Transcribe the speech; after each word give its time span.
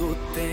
do 0.00 0.16
tempo, 0.34 0.49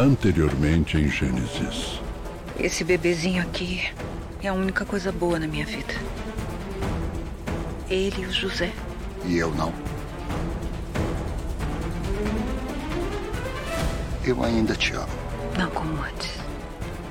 Anteriormente 0.00 0.96
em 0.96 1.08
Gênesis. 1.08 2.00
Esse 2.56 2.84
bebezinho 2.84 3.42
aqui 3.42 3.90
é 4.40 4.46
a 4.46 4.52
única 4.52 4.84
coisa 4.84 5.10
boa 5.10 5.40
na 5.40 5.48
minha 5.48 5.66
vida. 5.66 5.92
Ele 7.90 8.22
e 8.22 8.26
o 8.26 8.32
José. 8.32 8.72
E 9.24 9.38
eu 9.38 9.52
não. 9.56 9.72
Eu 14.24 14.44
ainda 14.44 14.76
te 14.76 14.92
amo. 14.92 15.08
Não 15.58 15.68
como 15.70 16.00
antes. 16.00 16.30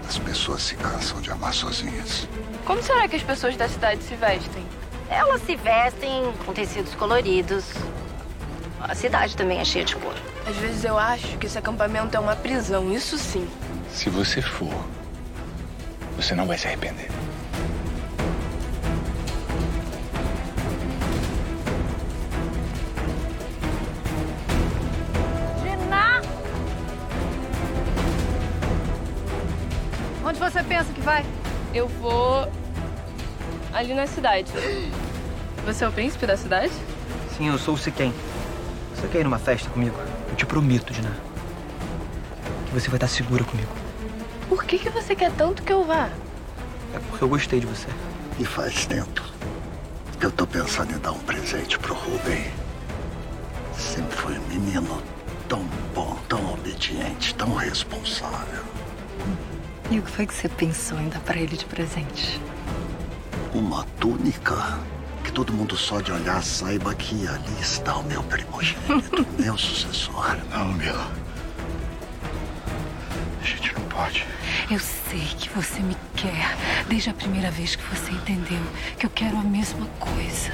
As 0.08 0.18
pessoas 0.18 0.62
se 0.62 0.76
cansam 0.76 1.20
de 1.20 1.30
amar 1.30 1.54
sozinhas. 1.54 2.26
Como 2.64 2.82
será 2.82 3.06
que 3.10 3.18
as 3.18 3.24
pessoas 3.24 3.58
da 3.58 3.68
cidade 3.68 4.02
se 4.02 4.16
vestem? 4.16 4.64
Elas 5.10 5.42
se 5.42 5.58
vestem 5.58 6.32
com 6.46 6.54
tecidos 6.54 6.96
coloridos. 6.96 7.66
A 8.80 8.96
cidade 8.96 9.36
também 9.36 9.60
é 9.60 9.66
cheia 9.66 9.84
de 9.84 9.98
cor. 9.98 10.16
Às 10.48 10.56
vezes 10.56 10.86
eu 10.86 10.98
acho 10.98 11.38
que 11.38 11.46
esse 11.46 11.58
acampamento 11.58 12.16
é 12.16 12.20
uma 12.22 12.34
prisão, 12.34 12.90
isso 12.90 13.18
sim. 13.18 13.46
Se 13.92 14.10
você 14.10 14.42
for, 14.42 14.74
você 16.16 16.34
não 16.34 16.48
vai 16.48 16.58
se 16.58 16.68
arrepender. 16.68 17.10
Renan! 25.66 26.22
Onde 30.26 30.40
você 30.40 30.64
pensa 30.64 30.94
que 30.94 31.02
vai? 31.02 31.26
Eu 31.74 31.90
vou 31.90 32.50
ali 33.74 33.94
na 33.94 34.08
cidade. 34.08 34.50
Você 35.66 35.84
é 35.84 35.88
o 35.90 35.92
príncipe 35.92 36.26
da 36.26 36.38
cidade? 36.38 36.72
Sim, 37.38 37.50
eu 37.50 37.58
sou 37.58 37.74
o 37.74 37.78
Siquem. 37.78 38.14
Você 38.96 39.10
quer 39.10 39.20
ir 39.20 39.24
numa 39.26 39.40
festa 39.40 39.70
comigo? 39.70 39.98
Eu 40.30 40.36
te 40.36 40.46
prometo, 40.46 40.94
Dina. 40.94 41.12
Que 42.68 42.74
você 42.74 42.88
vai 42.90 42.98
estar 42.98 43.08
segura 43.08 43.44
comigo. 43.44 43.72
Por 44.50 44.64
que, 44.64 44.80
que 44.80 44.90
você 44.90 45.16
quer 45.16 45.32
tanto 45.32 45.64
que 45.64 45.72
eu 45.72 45.84
vá? 45.84 46.10
É 46.94 47.00
porque 47.00 47.24
eu 47.24 47.30
gostei 47.30 47.60
de 47.60 47.66
você. 47.66 47.88
E 48.40 48.46
faz 48.46 48.86
tempo 48.86 49.22
que 50.20 50.26
eu 50.26 50.32
tô 50.32 50.48
pensando 50.48 50.94
em 50.94 51.00
dar 51.00 51.12
um 51.12 51.20
presente 51.20 51.78
pro 51.80 51.94
Ruben. 51.94 52.52
Sempre 53.78 54.16
foi 54.18 54.38
um 54.38 54.48
menino 54.48 55.02
tão 55.48 55.64
bom, 55.94 56.18
tão 56.28 56.54
obediente, 56.54 57.36
tão 57.36 57.54
responsável. 57.56 58.64
E 59.90 60.00
o 60.00 60.02
que 60.02 60.12
foi 60.12 60.26
que 60.28 60.34
você 60.34 60.50
pensou 60.50 61.00
em 61.00 61.10
dar 61.10 61.20
pra 61.20 61.38
ele 61.38 61.56
de 61.56 61.66
presente? 61.66 62.42
Uma 63.54 63.86
túnica 64.00 64.78
que 65.28 65.34
todo 65.34 65.52
mundo 65.52 65.76
só 65.76 66.00
de 66.00 66.10
olhar 66.10 66.42
saiba 66.42 66.96
que 66.96 67.28
ali 67.28 67.62
está 67.62 67.98
o 67.98 68.04
meu 68.04 68.24
primogênito, 68.24 69.28
meu 69.38 69.58
sucessor. 69.58 70.38
Não, 70.50 70.72
Mila. 70.74 71.12
A 73.42 73.46
gente 73.46 73.74
não 73.74 73.82
pode. 73.90 74.26
Eu 74.72 74.80
sei 74.80 75.20
que 75.38 75.50
você 75.50 75.82
me 75.82 75.98
quer 76.16 76.56
desde 76.88 77.10
a 77.10 77.14
primeira 77.14 77.52
vez 77.52 77.76
que 77.76 77.84
você 77.84 78.12
entendeu 78.12 78.62
que 78.98 79.06
eu 79.06 79.10
quero 79.10 79.38
a 79.38 79.44
mesma 79.44 79.86
coisa. 80.00 80.54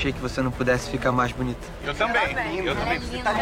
Achei 0.00 0.12
que 0.14 0.20
você 0.20 0.40
não 0.40 0.50
pudesse 0.50 0.90
ficar 0.90 1.12
mais 1.12 1.30
bonita. 1.30 1.60
Eu 1.84 1.94
também. 1.94 2.64
Eu 2.64 2.74
também. 2.74 2.98
Você 2.98 3.18
tá 3.18 3.34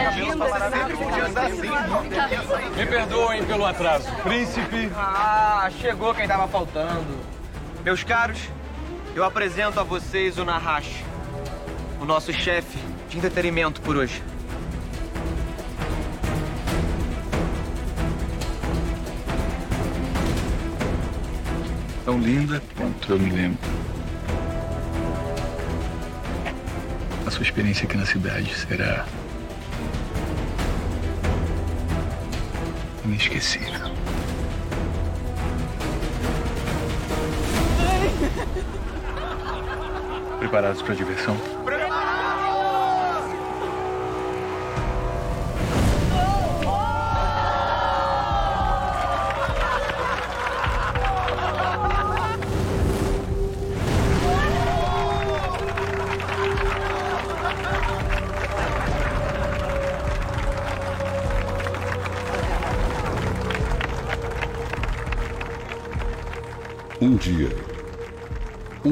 Me 2.76 2.86
perdoem 2.86 3.44
pelo 3.44 3.64
atraso. 3.64 4.10
Príncipe. 4.24 4.90
Ah, 4.96 5.70
chegou 5.80 6.12
quem 6.12 6.26
tava 6.26 6.48
faltando. 6.48 7.16
Meus 7.84 8.02
caros, 8.02 8.40
eu 9.14 9.22
apresento 9.22 9.78
a 9.78 9.84
vocês 9.84 10.36
o 10.36 10.44
Nahash, 10.44 11.04
o 12.00 12.04
nosso 12.04 12.32
chefe 12.32 12.76
de 13.08 13.18
entretenimento 13.18 13.80
por 13.80 13.96
hoje. 13.96 14.20
Tão 22.04 22.18
linda 22.18 22.60
quanto 22.76 23.12
eu 23.12 23.18
me 23.18 23.30
lembro. 23.30 23.87
Sua 27.38 27.44
experiência 27.44 27.84
aqui 27.84 27.96
na 27.96 28.04
cidade 28.04 28.52
será 28.52 29.06
inesquecível. 33.04 33.92
Preparados 40.40 40.82
para 40.82 40.92
a 40.94 40.96
diversão? 40.96 41.57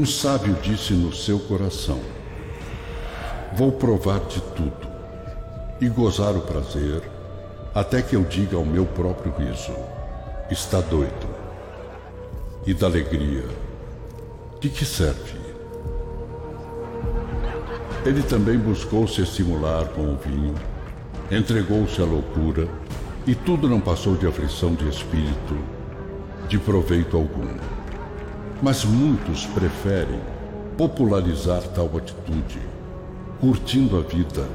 Um 0.07 0.09
sábio 0.09 0.57
disse 0.63 0.93
no 0.93 1.13
seu 1.13 1.37
coração: 1.37 2.01
Vou 3.57 3.73
provar 3.73 4.21
de 4.21 4.41
tudo 4.41 4.87
e 5.81 5.89
gozar 5.89 6.37
o 6.37 6.43
prazer, 6.43 7.03
até 7.75 8.01
que 8.01 8.15
eu 8.15 8.23
diga 8.23 8.57
ao 8.57 8.65
meu 8.65 8.87
próprio 8.87 9.35
riso: 9.37 9.73
Está 10.49 10.81
doido. 10.81 11.27
E 12.65 12.73
da 12.73 12.87
alegria, 12.87 13.47
de 14.61 14.69
que 14.69 14.85
serve? 14.85 15.41
Ele 18.05 18.23
também 18.23 18.57
buscou 18.57 19.09
se 19.09 19.23
estimular 19.23 19.87
com 19.87 20.03
o 20.03 20.17
vinho, 20.19 20.55
entregou-se 21.33 22.01
à 22.01 22.05
loucura, 22.05 22.69
e 23.27 23.35
tudo 23.35 23.69
não 23.69 23.81
passou 23.81 24.15
de 24.15 24.29
aflição 24.29 24.73
de 24.73 24.89
espírito, 24.89 25.59
de 26.49 26.61
proveito 26.61 27.17
algum. 27.17 27.76
Mas 28.63 28.85
muitos 28.85 29.47
preferem 29.47 30.21
popularizar 30.77 31.63
tal 31.75 31.87
atitude, 31.97 32.61
curtindo 33.41 33.99
a 33.99 34.03
vida, 34.03 34.47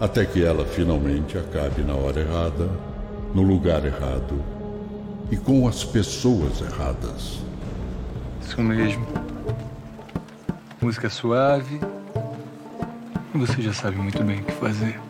Até 0.00 0.26
que 0.26 0.44
ela 0.44 0.64
finalmente 0.66 1.38
acabe 1.38 1.82
na 1.82 1.94
hora 1.94 2.20
errada, 2.20 2.68
no 3.32 3.42
lugar 3.42 3.84
errado 3.84 4.42
e 5.30 5.36
com 5.36 5.66
as 5.66 5.84
pessoas 5.84 6.60
erradas. 6.60 7.38
Isso 8.42 8.60
mesmo. 8.60 9.06
Música 10.80 11.08
suave. 11.08 11.80
Você 13.34 13.62
já 13.62 13.72
sabe 13.72 13.96
muito 13.96 14.22
bem 14.22 14.40
o 14.40 14.44
que 14.44 14.52
fazer. 14.52 15.00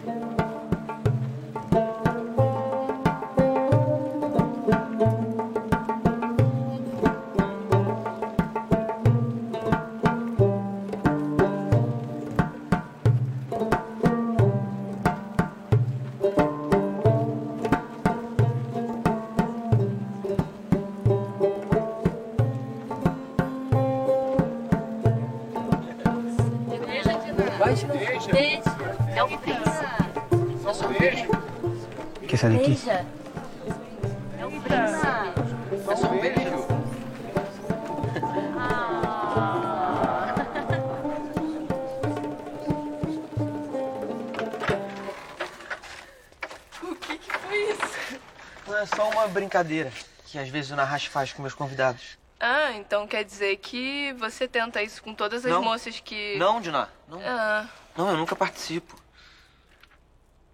Brincadeira 49.54 49.92
que 50.26 50.36
às 50.38 50.48
vezes 50.48 50.72
o 50.72 50.76
Nahash 50.76 51.06
faz 51.06 51.32
com 51.32 51.40
meus 51.40 51.54
convidados. 51.54 52.18
Ah, 52.40 52.72
então 52.72 53.06
quer 53.06 53.24
dizer 53.24 53.56
que 53.58 54.12
você 54.14 54.48
tenta 54.48 54.82
isso 54.82 55.00
com 55.00 55.14
todas 55.14 55.44
as 55.46 55.52
Não. 55.52 55.62
moças 55.62 56.00
que. 56.00 56.36
Não, 56.36 56.60
Diná. 56.60 56.88
Não, 57.06 57.20
Ah, 57.24 57.68
não, 57.96 58.10
eu 58.10 58.16
nunca 58.16 58.34
participo. 58.34 59.00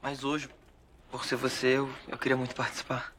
Mas 0.03 0.23
hoje, 0.23 0.51
por 1.11 1.25
ser 1.25 1.37
você, 1.37 1.79
eu, 1.79 1.91
eu 2.09 2.19
queria 2.19 2.37
muito 2.37 2.55
participar. 2.55 3.13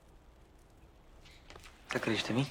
Você 1.89 1.97
acredita 1.97 2.31
em 2.31 2.35
mim? 2.35 2.47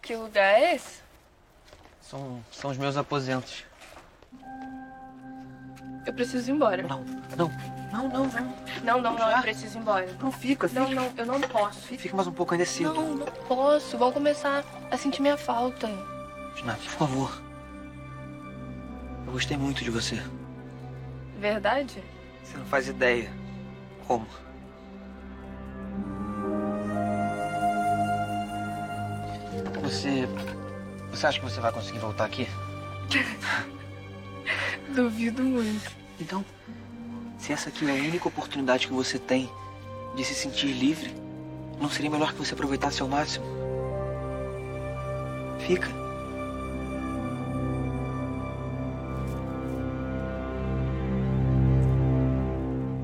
que 0.00 0.14
lugar 0.14 0.54
é 0.54 0.76
esse? 0.76 1.00
São, 2.00 2.44
são 2.52 2.70
os 2.70 2.76
meus 2.78 2.96
aposentos. 2.96 3.64
Eu 6.06 6.12
preciso 6.12 6.50
ir 6.50 6.54
embora. 6.54 6.82
Não, 6.84 7.04
não, 7.36 7.50
não, 7.92 8.08
não, 8.08 8.26
não. 8.26 8.56
Não, 8.84 9.02
não, 9.02 9.14
não, 9.18 9.30
eu 9.30 9.42
preciso 9.42 9.76
ir 9.76 9.80
embora. 9.80 10.08
Não 10.22 10.30
fica, 10.30 10.68
fica. 10.68 10.80
Não, 10.80 10.90
não, 10.90 11.12
eu 11.16 11.26
não 11.26 11.40
posso. 11.40 11.80
Fica 11.80 12.14
mais 12.14 12.28
um 12.28 12.32
pouco 12.32 12.54
ainda 12.54 12.62
é 12.62 12.66
cedo. 12.66 12.94
Não, 12.94 13.16
não 13.16 13.26
posso. 13.26 13.98
Vão 13.98 14.12
começar 14.12 14.64
a 14.88 14.96
sentir 14.96 15.20
minha 15.20 15.36
falta. 15.36 15.88
Diná, 16.54 16.74
por 16.74 16.90
favor. 16.90 17.42
Eu 19.26 19.32
gostei 19.32 19.56
muito 19.56 19.82
de 19.82 19.90
você. 19.90 20.22
Verdade? 21.40 22.02
Você 22.44 22.56
não 22.56 22.66
faz 22.66 22.86
ideia. 22.86 23.28
Como? 24.06 24.26
Você. 29.82 30.28
Você 31.10 31.26
acha 31.26 31.40
que 31.40 31.44
você 31.44 31.60
vai 31.60 31.72
conseguir 31.72 31.98
voltar 31.98 32.26
aqui? 32.26 32.46
Duvido 34.94 35.42
muito. 35.42 35.90
Então, 36.20 36.44
se 37.38 37.52
essa 37.52 37.68
aqui 37.68 37.86
é 37.88 37.90
a 37.90 37.94
única 38.02 38.28
oportunidade 38.28 38.86
que 38.86 38.92
você 38.92 39.18
tem 39.18 39.50
de 40.14 40.24
se 40.24 40.34
sentir 40.34 40.68
livre, 40.68 41.14
não 41.80 41.90
seria 41.90 42.10
melhor 42.10 42.32
que 42.32 42.38
você 42.38 42.54
aproveitasse 42.54 43.02
ao 43.02 43.08
máximo? 43.08 43.44
Fica. 45.66 45.88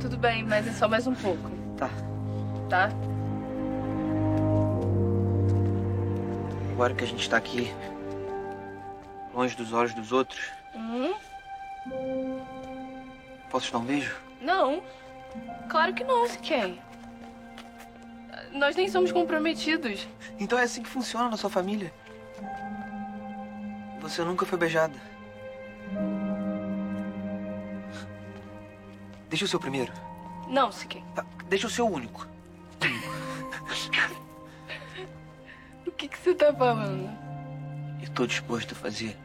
Tudo 0.00 0.16
bem, 0.16 0.42
mas 0.44 0.66
é 0.66 0.72
só 0.72 0.88
mais 0.88 1.06
um 1.06 1.14
pouco, 1.14 1.50
Tá. 1.76 1.88
tá? 2.68 2.90
Agora 6.72 6.94
que 6.94 7.04
a 7.04 7.06
gente 7.06 7.28
tá 7.28 7.36
aqui, 7.36 7.72
longe 9.34 9.54
dos 9.56 9.72
olhos 9.72 9.94
dos 9.94 10.10
outros, 10.12 10.40
Hum? 10.74 11.12
Posso 13.50 13.66
te 13.66 13.72
dar 13.72 13.78
um 13.78 13.84
beijo? 13.84 14.16
Não. 14.40 14.82
Claro 15.68 15.94
que 15.94 16.04
não, 16.04 16.28
se 16.28 16.38
quem? 16.38 16.80
Nós 18.52 18.76
nem 18.76 18.88
somos 18.88 19.12
comprometidos. 19.12 20.06
Então 20.38 20.58
é 20.58 20.62
assim 20.62 20.82
que 20.82 20.88
funciona 20.88 21.28
na 21.28 21.36
sua 21.36 21.48
família. 21.50 21.92
Você 24.00 24.22
nunca 24.24 24.44
foi 24.44 24.58
beijada. 24.58 24.94
Deixa 29.28 29.44
o 29.44 29.48
seu 29.48 29.58
primeiro. 29.58 29.92
Não, 30.48 30.70
se 30.70 30.86
quem? 30.86 31.02
Tá, 31.14 31.24
Deixa 31.48 31.66
o 31.66 31.70
seu 31.70 31.86
único. 31.86 32.26
O 35.86 35.90
que, 36.04 36.08
que 36.08 36.18
você 36.18 36.34
tá 36.34 36.52
falando? 36.52 37.08
E 38.02 38.08
tô 38.10 38.26
disposto 38.26 38.72
a 38.72 38.74
fazer 38.74 39.16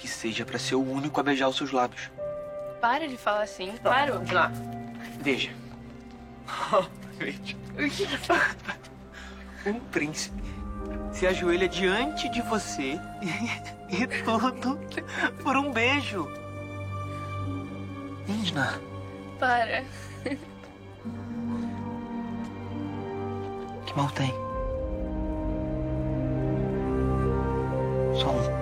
que 0.00 0.08
seja 0.08 0.46
pra 0.46 0.58
ser 0.58 0.76
o 0.76 0.80
único 0.80 1.20
a 1.20 1.22
beijar 1.22 1.46
os 1.48 1.56
seus 1.56 1.70
lábios. 1.72 2.10
Para 2.80 3.06
de 3.06 3.18
falar 3.18 3.42
assim. 3.42 3.76
Para. 3.82 4.14
Vamos 4.14 4.30
lá. 4.30 4.50
Veja. 5.20 5.50
Veja. 7.18 7.54
O 7.72 7.90
que 7.90 8.06
que 8.06 9.68
Um 9.68 9.78
príncipe 9.92 10.42
se 11.12 11.26
ajoelha 11.26 11.68
diante 11.68 12.30
de 12.30 12.40
você 12.40 12.98
e 13.90 14.06
tudo 14.62 14.80
por 15.42 15.54
um 15.54 15.70
beijo. 15.70 16.26
Indna, 18.26 18.80
Para. 19.38 19.84
que 23.84 23.96
mal 23.96 24.08
tem? 24.12 24.32
Só 28.18 28.30
um. 28.30 28.59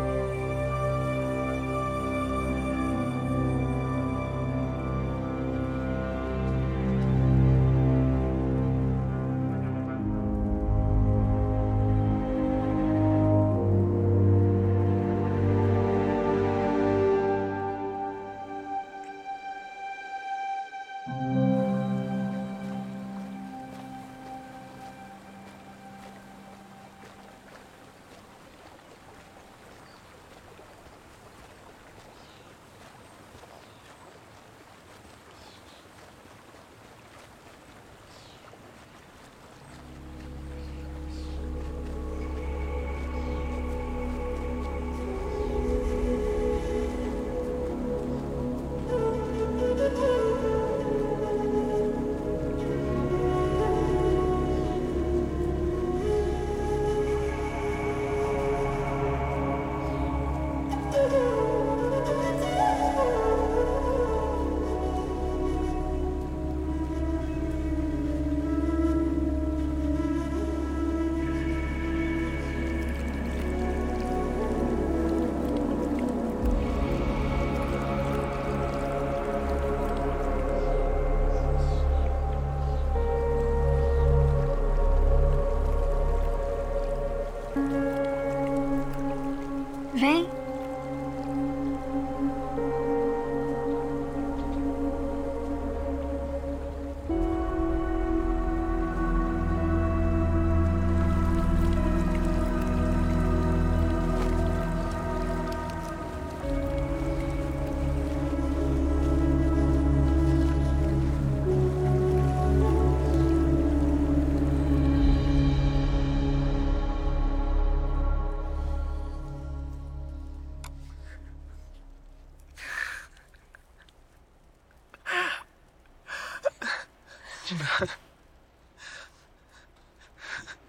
De 127.49 127.55
nada. 127.55 127.99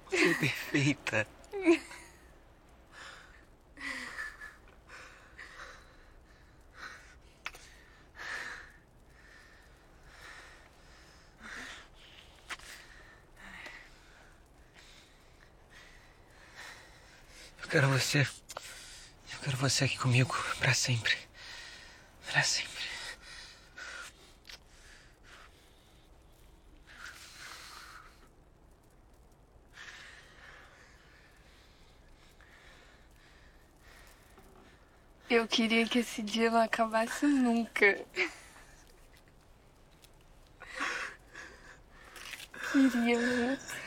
Você 0.10 0.32
é 0.32 0.34
perfeita. 0.36 1.28
Eu 17.62 17.68
quero 17.70 17.90
você. 17.90 18.22
Eu 18.22 19.40
quero 19.44 19.58
você 19.58 19.84
aqui 19.84 19.98
comigo 19.98 20.34
pra 20.60 20.74
sempre. 20.74 21.18
Pra 22.32 22.42
sempre. 22.42 22.79
Queria 35.50 35.86
que 35.86 36.00
esse 36.00 36.22
dia 36.22 36.50
não 36.52 36.62
acabasse 36.62 37.26
nunca. 37.26 38.00
Queria 42.72 43.20
muito. 43.20 43.80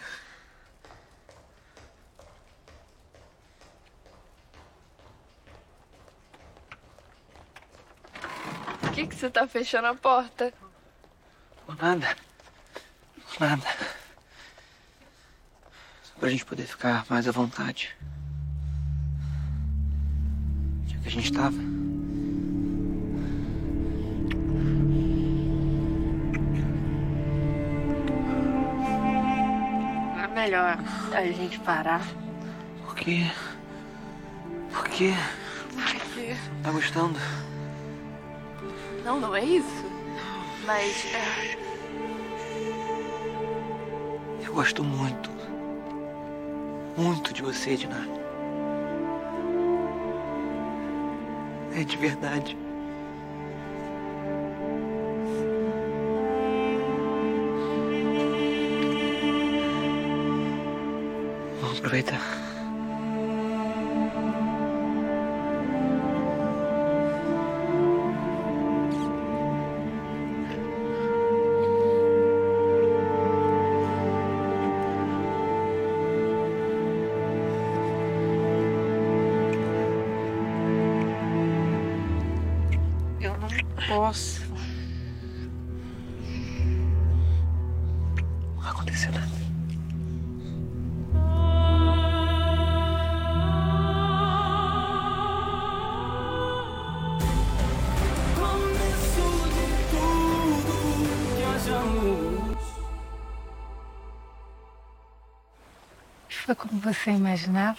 Por 8.81 8.93
que, 8.93 9.07
que 9.07 9.15
você 9.15 9.31
tá 9.31 9.47
fechando 9.47 9.87
a 9.87 9.95
porta? 9.95 10.53
Por 11.65 11.77
nada. 11.77 12.17
Nada. 13.41 13.67
Só 16.03 16.15
pra 16.19 16.29
gente 16.29 16.45
poder 16.45 16.67
ficar 16.67 17.07
mais 17.09 17.27
à 17.27 17.33
vontade. 17.33 17.97
Que 21.03 21.09
a 21.09 21.11
gente 21.11 21.33
tava. 21.33 21.57
É 30.23 30.27
melhor 30.35 30.79
a 31.13 31.25
gente 31.25 31.59
parar. 31.61 32.03
Por 32.85 32.95
quê? 32.95 33.27
Por 34.73 34.85
quê? 34.89 35.13
Porque... 35.75 36.37
Tá 36.63 36.71
gostando? 36.71 37.19
Não, 39.05 39.19
não 39.19 39.35
é 39.35 39.45
isso. 39.45 39.85
Mas. 40.65 41.07
é, 41.15 41.57
Eu 44.45 44.55
gosto 44.55 44.85
muito. 44.85 45.31
Muito 46.97 47.33
de 47.33 47.43
você, 47.43 47.71
Edna. 47.73 48.22
É 51.83 51.85
de 51.85 51.97
verdade. 51.97 52.57
Vamos 61.61 61.79
aproveitar. 61.81 62.42
Foi 106.45 106.57
como 106.57 106.81
você 106.81 107.13
imaginava? 107.13 107.79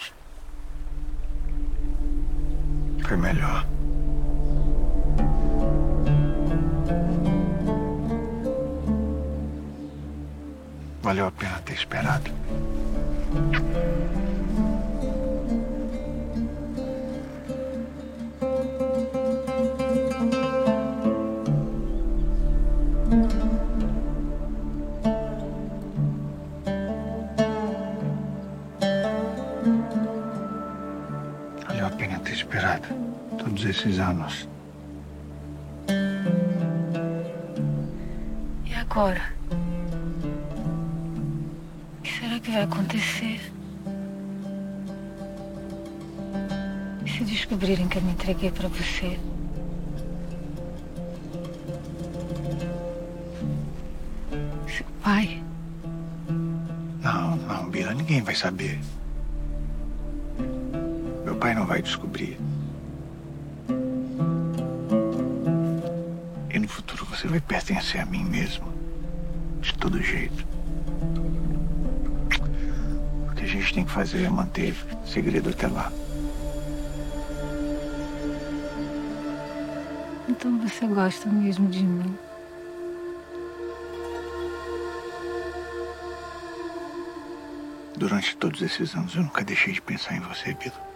Foi 3.06 3.16
melhor. 3.18 3.66
Valeu 11.02 11.26
a 11.26 11.30
pena 11.30 11.58
ter 11.66 11.74
esperado. 11.74 12.30
Todos 33.64 33.76
esses 33.78 33.98
anos. 33.98 34.46
E 38.66 38.74
agora? 38.74 39.22
O 41.98 42.02
que 42.02 42.12
será 42.12 42.38
que 42.40 42.50
vai 42.50 42.62
acontecer? 42.62 43.40
E 47.04 47.10
se 47.10 47.24
descobrirem 47.24 47.88
que 47.88 47.96
eu 47.96 48.02
me 48.02 48.12
entreguei 48.12 48.50
pra 48.50 48.68
você? 48.68 49.18
Seu 54.68 54.86
pai? 55.02 55.42
Não, 57.02 57.36
não, 57.36 57.70
Bila, 57.70 57.94
ninguém 57.94 58.20
vai 58.20 58.34
saber. 58.34 58.78
Meu 61.24 61.36
pai 61.36 61.54
não 61.54 61.66
vai 61.66 61.80
descobrir. 61.80 62.38
Vai 67.34 67.40
pertencer 67.40 68.00
a 68.00 68.06
mim 68.06 68.24
mesmo. 68.24 68.72
De 69.60 69.74
todo 69.74 70.00
jeito. 70.00 70.46
O 73.28 73.34
que 73.34 73.42
a 73.42 73.46
gente 73.46 73.74
tem 73.74 73.84
que 73.84 73.90
fazer 73.90 74.22
é 74.22 74.28
manter 74.28 74.72
segredo 75.04 75.50
até 75.50 75.66
lá. 75.66 75.90
Então 80.28 80.60
você 80.60 80.86
gosta 80.86 81.28
mesmo 81.28 81.68
de 81.68 81.82
mim? 81.82 82.16
Durante 87.96 88.36
todos 88.36 88.62
esses 88.62 88.94
anos 88.94 89.16
eu 89.16 89.22
nunca 89.22 89.42
deixei 89.42 89.72
de 89.72 89.82
pensar 89.82 90.14
em 90.14 90.20
você, 90.20 90.54
Bila. 90.54 90.93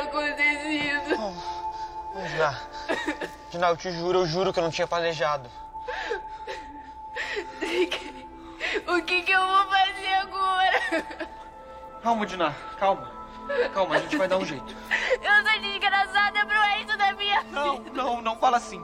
Acontecido. 0.00 1.16
Diná, 2.30 2.60
Diná, 3.50 3.68
eu 3.68 3.76
te 3.76 3.90
juro, 3.90 4.20
eu 4.20 4.26
juro 4.26 4.52
que 4.52 4.58
eu 4.58 4.62
não 4.62 4.70
tinha 4.70 4.86
planejado. 4.86 5.50
O 8.86 9.02
que, 9.02 9.22
que 9.22 9.32
eu 9.32 9.46
vou 9.46 9.64
fazer 9.66 10.14
agora? 10.22 10.72
Calma, 12.02 12.26
Diná, 12.26 12.54
calma. 12.78 13.12
Calma, 13.72 13.96
a 13.96 13.98
gente 14.00 14.16
vai 14.16 14.28
dar 14.28 14.38
um 14.38 14.44
jeito. 14.44 14.74
Eu 15.22 15.50
sou 15.50 15.60
desgraçada 15.60 16.46
pro 16.46 16.60
resto 16.60 16.96
da 16.96 17.12
minha 17.14 17.42
vida. 17.42 17.52
Não, 17.52 17.78
não, 17.78 18.22
não 18.22 18.36
fala 18.36 18.56
assim. 18.56 18.80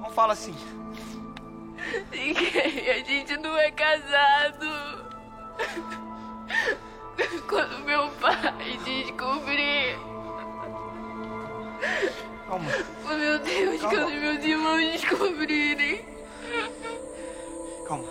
Não 0.00 0.10
fala 0.10 0.32
assim. 0.34 0.54
Ninguém, 2.10 2.90
a 2.90 3.04
gente 3.04 3.36
não 3.38 3.56
é 3.56 3.70
casado. 3.70 5.08
Quando 7.48 7.78
meu 7.80 8.08
pai 8.20 8.78
descobrir. 8.84 9.98
Calma. 12.46 12.70
Oh, 13.04 13.14
meu 13.14 13.38
Deus, 13.38 13.80
Calma. 13.80 13.96
quando 13.96 14.10
meus 14.12 14.44
irmãos 14.44 14.92
descobrirem. 14.92 16.04
Calma. 17.86 18.08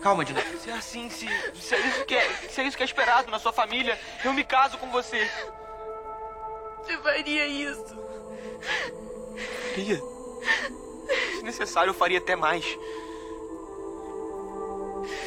Calma, 0.00 0.24
Diná. 0.24 0.40
Se 0.60 0.70
é 0.70 0.74
assim, 0.74 1.08
se, 1.10 1.26
se, 1.54 1.74
é 1.74 1.80
isso 1.80 2.04
que 2.04 2.14
é, 2.14 2.30
se 2.48 2.60
é 2.60 2.66
isso 2.66 2.76
que 2.76 2.82
é 2.82 2.86
esperado 2.86 3.30
na 3.30 3.38
sua 3.38 3.52
família, 3.52 3.98
eu 4.24 4.32
me 4.32 4.44
caso 4.44 4.76
com 4.78 4.90
você. 4.90 5.30
Você 6.78 6.98
faria 6.98 7.46
isso? 7.46 7.98
Faria. 9.70 10.00
Se 11.36 11.42
necessário, 11.42 11.90
eu 11.90 11.94
faria 11.94 12.18
até 12.18 12.36
mais. 12.36 12.64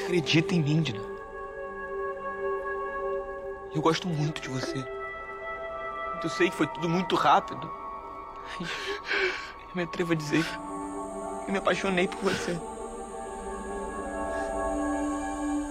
Acredita 0.04 0.54
em 0.54 0.62
mim, 0.62 0.82
Dina. 0.82 1.02
Eu 3.74 3.82
gosto 3.82 4.08
muito 4.08 4.42
de 4.42 4.50
você. 4.50 4.97
Eu 6.24 6.30
sei 6.30 6.50
que 6.50 6.56
foi 6.56 6.68
tudo 6.68 6.90
muito 6.90 7.16
rápido. 7.16 7.72
Eu 8.60 9.76
me 9.76 9.84
atrevo 9.84 10.14
a 10.14 10.16
dizer 10.16 10.44
que 10.44 11.48
eu 11.48 11.52
me 11.52 11.58
apaixonei 11.60 12.08
por 12.08 12.20
você. 12.24 12.60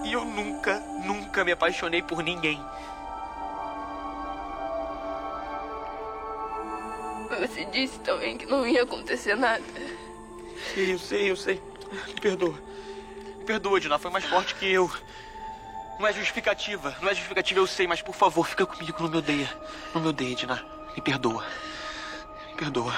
E 0.04 0.12
eu 0.12 0.24
nunca, 0.24 0.78
nunca 1.04 1.44
me 1.44 1.52
apaixonei 1.52 2.02
por 2.02 2.22
ninguém. 2.22 2.64
Você 7.40 7.64
disse 7.66 7.98
também 8.00 8.38
que 8.38 8.46
não 8.46 8.66
ia 8.66 8.84
acontecer 8.84 9.34
nada. 9.34 9.62
Sei, 10.72 10.92
eu 10.92 10.98
sei, 10.98 11.30
eu 11.30 11.36
sei. 11.36 11.60
Me 12.06 12.20
perdoa. 12.20 12.54
Me 13.38 13.44
perdoa, 13.44 13.80
Dina. 13.80 13.98
Foi 13.98 14.10
mais 14.10 14.24
forte 14.24 14.54
que 14.54 14.66
eu. 14.66 14.90
Não 15.98 16.06
é 16.06 16.12
justificativa. 16.12 16.94
Não 17.00 17.08
é 17.08 17.14
justificativa, 17.14 17.60
eu 17.60 17.66
sei, 17.66 17.86
mas 17.86 18.02
por 18.02 18.14
favor, 18.14 18.46
fica 18.46 18.66
comigo. 18.66 19.02
Não 19.02 19.08
me 19.08 19.16
odeia. 19.16 19.50
Não 19.94 20.02
me 20.02 20.08
odeia, 20.08 20.34
Dina. 20.34 20.64
Me 20.94 21.00
perdoa. 21.00 21.44
Me 22.48 22.54
perdoa. 22.54 22.94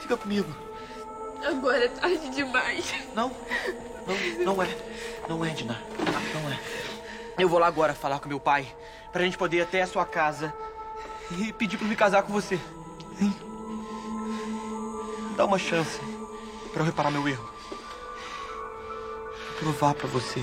Fica 0.00 0.16
comigo. 0.16 0.52
Agora 1.46 1.84
é 1.84 1.88
tarde 1.88 2.28
demais. 2.30 2.92
Não. 3.14 3.30
Não, 4.06 4.44
não 4.44 4.62
é. 4.62 4.68
Não 5.28 5.44
é, 5.44 5.50
Dina. 5.50 5.80
Não 6.34 6.52
é. 6.52 6.58
Eu 7.38 7.48
vou 7.48 7.58
lá 7.58 7.68
agora 7.68 7.94
falar 7.94 8.18
com 8.18 8.28
meu 8.28 8.40
pai. 8.40 8.66
Pra 9.12 9.22
gente 9.22 9.38
poder 9.38 9.58
ir 9.58 9.62
até 9.62 9.82
a 9.82 9.86
sua 9.86 10.04
casa 10.04 10.52
e 11.30 11.52
pedir 11.52 11.76
pra 11.76 11.86
eu 11.86 11.90
me 11.90 11.96
casar 11.96 12.22
com 12.22 12.32
você. 12.32 12.58
Dá 15.36 15.44
uma 15.44 15.58
chance 15.58 16.00
pra 16.72 16.82
eu 16.82 16.86
reparar 16.86 17.10
meu 17.10 17.26
erro. 17.28 17.48
Provar 19.58 19.94
pra 19.94 20.08
você 20.08 20.42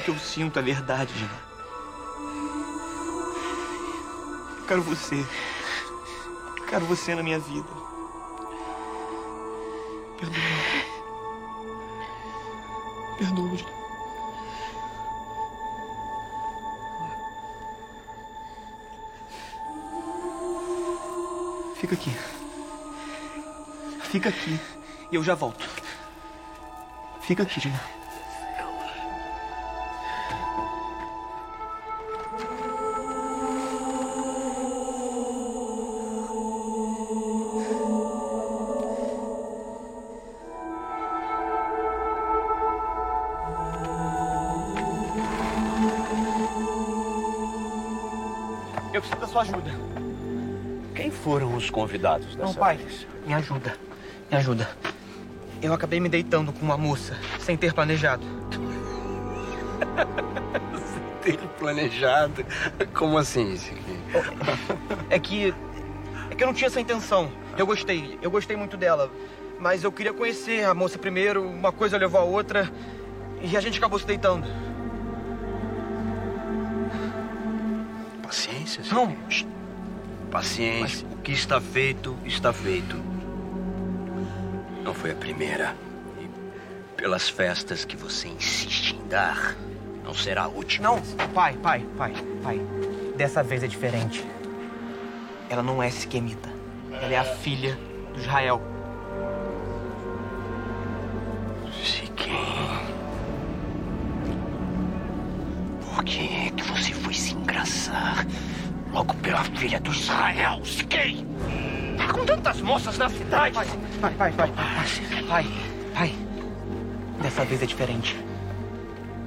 o 0.00 0.04
que 0.04 0.08
eu 0.10 0.18
sinto 0.18 0.58
é 0.58 0.62
verdade, 0.62 1.12
Dina. 1.14 1.54
Eu 4.58 4.66
quero 4.66 4.82
você. 4.82 5.14
Eu 6.56 6.66
quero 6.66 6.84
você 6.86 7.14
na 7.14 7.22
minha 7.22 7.38
vida. 7.38 7.68
Perdoa. 10.18 10.42
Perdoa, 13.18 13.56
Dina. 13.56 13.74
Fica 21.76 21.94
aqui. 21.94 22.10
Fica 24.10 24.28
aqui 24.30 24.60
e 25.12 25.14
eu 25.16 25.22
já 25.22 25.34
volto. 25.34 25.68
Fica 27.20 27.42
aqui, 27.42 27.60
Dina. 27.60 27.93
Sua 49.34 49.42
ajuda. 49.42 49.70
Quem 50.94 51.10
foram 51.10 51.56
os 51.56 51.68
convidados 51.68 52.36
dessa 52.36 52.46
Não, 52.46 52.54
pai, 52.54 52.76
vez? 52.76 53.04
me 53.26 53.34
ajuda. 53.34 53.76
Me 54.30 54.36
ajuda. 54.36 54.68
Eu 55.60 55.74
acabei 55.74 55.98
me 55.98 56.08
deitando 56.08 56.52
com 56.52 56.64
uma 56.64 56.78
moça 56.78 57.18
sem 57.40 57.56
ter 57.56 57.72
planejado. 57.72 58.24
Ter 61.20 61.38
planejado. 61.58 62.44
Como 62.92 63.16
assim, 63.16 63.54
isso? 63.54 63.72
É 65.08 65.18
que. 65.18 65.54
É 66.30 66.34
que 66.34 66.42
eu 66.42 66.46
não 66.46 66.52
tinha 66.52 66.68
essa 66.68 66.78
intenção. 66.78 67.30
Eu 67.56 67.66
gostei. 67.66 68.18
Eu 68.20 68.30
gostei 68.30 68.54
muito 68.58 68.76
dela. 68.76 69.10
Mas 69.58 69.82
eu 69.82 69.90
queria 69.90 70.12
conhecer 70.12 70.64
a 70.64 70.74
moça 70.74 70.98
primeiro. 70.98 71.48
Uma 71.48 71.72
coisa 71.72 71.96
levou 71.96 72.20
a 72.20 72.24
outra. 72.24 72.70
E 73.40 73.56
a 73.56 73.60
gente 73.60 73.78
acabou 73.78 73.98
se 73.98 74.06
deitando. 74.06 74.46
Paciência. 78.94 79.18
Shh. 79.28 79.46
Paciência. 80.30 81.06
O 81.10 81.16
que 81.18 81.32
está 81.32 81.60
feito, 81.60 82.16
está 82.24 82.52
feito. 82.52 82.96
Não 84.84 84.94
foi 84.94 85.10
a 85.10 85.14
primeira. 85.14 85.74
E 86.20 86.28
pelas 86.96 87.28
festas 87.28 87.84
que 87.84 87.96
você 87.96 88.28
insiste 88.28 88.94
em 88.94 89.08
dar, 89.08 89.56
não 90.04 90.14
será 90.14 90.44
a 90.44 90.48
última. 90.48 90.88
Não, 90.88 91.02
pai, 91.28 91.54
pai, 91.54 91.84
pai, 91.96 92.12
pai. 92.42 92.60
Dessa 93.16 93.42
vez 93.42 93.64
é 93.64 93.66
diferente. 93.66 94.24
Ela 95.50 95.62
não 95.62 95.82
é 95.82 95.90
Siquemita. 95.90 96.48
Ela 96.92 97.14
é 97.14 97.18
a 97.18 97.24
filha 97.24 97.76
do 98.12 98.20
Israel. 98.20 98.73
Do 109.84 109.92
Israel, 109.92 110.64
Siquem? 110.64 111.26
Tá 111.96 112.12
com 112.12 112.24
tantas 112.24 112.60
moças 112.60 112.98
na 112.98 113.08
cidade. 113.08 113.54
Pai, 113.54 113.66
pai, 114.00 114.12
pai, 114.18 114.32
pai, 114.32 114.32
pai, 114.32 115.26
pai, 115.28 115.46
pai. 115.94 116.14
Dessa 117.22 117.44
vez 117.44 117.62
é 117.62 117.66
diferente. 117.66 118.18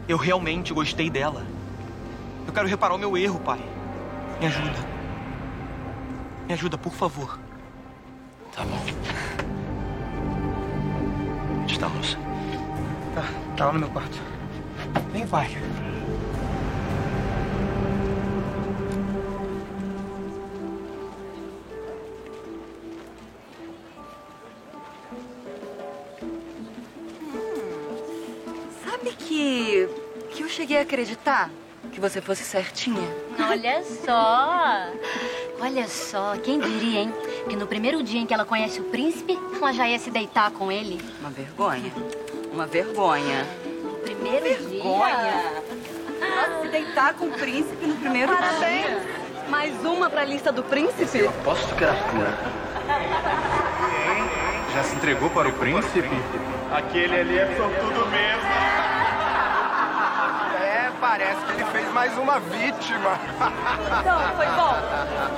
Eu 0.08 0.18
realmente 0.18 0.74
gostei 0.74 1.10
dela. 1.10 1.46
Eu 2.46 2.54
quero 2.54 2.68
reparar 2.68 2.96
o 2.96 2.98
meu 2.98 3.18
erro, 3.18 3.40
pai. 3.40 3.60
Me 4.40 4.48
ajuda. 4.48 4.98
Me 6.48 6.54
ajuda, 6.54 6.78
por 6.78 6.94
favor. 6.94 7.40
Tá 8.56 8.64
bom. 8.64 8.86
Onde 11.62 11.74
está 11.74 11.86
a 11.86 11.90
moça? 11.90 12.18
Tá, 13.14 13.24
tá 13.56 13.66
lá 13.66 13.74
no 13.74 13.80
meu 13.80 13.90
quarto. 13.90 14.18
Vem, 15.12 15.28
pai. 15.28 15.58
Que 30.78 30.78
eu 30.78 30.78
cheguei 30.78 30.80
a 30.80 30.82
acreditar 30.82 31.50
que 31.92 32.00
você 32.00 32.22
fosse 32.22 32.44
certinha? 32.44 33.10
Olha 33.40 33.84
só. 33.84 34.88
Olha 35.60 35.88
só, 35.88 36.36
quem 36.44 36.60
diria, 36.60 37.02
hein? 37.02 37.14
Que 37.50 37.56
no 37.56 37.66
primeiro 37.66 38.04
dia 38.04 38.20
em 38.20 38.26
que 38.26 38.34
ela 38.34 38.46
conhece 38.46 38.80
o 38.80 38.84
príncipe, 38.84 39.40
ela 39.56 39.72
já 39.72 39.88
ia 39.88 39.98
se 39.98 40.12
deitar 40.12 40.52
com 40.52 40.72
ele. 40.72 41.02
Uma 41.20 41.30
vergonha. 41.30 41.92
Uma 42.52 42.68
vergonha. 42.68 43.46
No 43.84 43.94
primeiro 43.96 44.46
Vergonha. 44.46 45.64
Nossa, 46.20 46.62
se 46.62 46.68
deitar 46.70 47.14
com 47.14 47.26
o 47.26 47.32
príncipe 47.32 47.86
no 47.86 47.96
primeiro 47.96 48.36
dia. 48.36 49.18
Mais 49.50 49.74
uma 49.86 50.10
pra 50.10 50.26
lista 50.26 50.52
do 50.52 50.64
príncipe? 50.64 51.30
Posso 51.44 51.76
que 51.76 51.84
era 51.84 51.94
pura. 51.94 52.38
Já 54.74 54.84
se 54.84 54.96
entregou 54.96 55.30
para 55.30 55.48
o 55.48 55.54
príncipe? 55.54 56.10
Aquele 56.72 57.20
ali 57.20 57.40
é 57.40 57.56
sortudo 57.56 58.06
mesmo. 58.08 58.77
Parece 61.00 61.46
que 61.46 61.52
ele 61.52 61.66
fez 61.66 61.94
mais 61.94 62.18
uma 62.18 62.40
vítima. 62.40 63.20
Então, 64.00 64.20
foi 64.36 64.46
bom. 64.48 64.76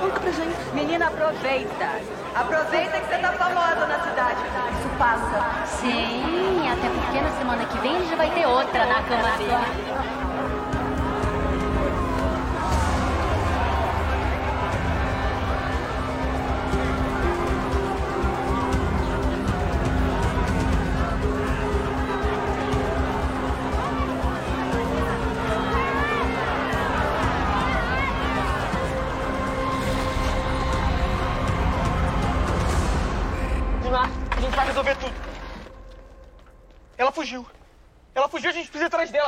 Conta 0.00 0.20
pra 0.20 0.30
gente. 0.30 0.56
Menina, 0.72 1.06
aproveita. 1.06 2.00
Aproveita 2.34 3.00
que 3.00 3.06
você 3.06 3.18
tá 3.18 3.32
famosa 3.32 3.86
na 3.86 4.00
cidade. 4.00 4.40
Isso 4.78 4.88
passa. 4.98 5.66
Sim, 5.66 6.68
até 6.70 6.88
porque 6.88 7.20
na 7.20 7.30
semana 7.38 7.64
que 7.66 7.78
vem 7.78 7.96
ele 7.96 8.08
já 8.08 8.16
vai 8.16 8.30
ter 8.30 8.46
outra 8.46 8.86
na 8.86 9.02
cama 9.02 9.36
dele. 9.36 10.29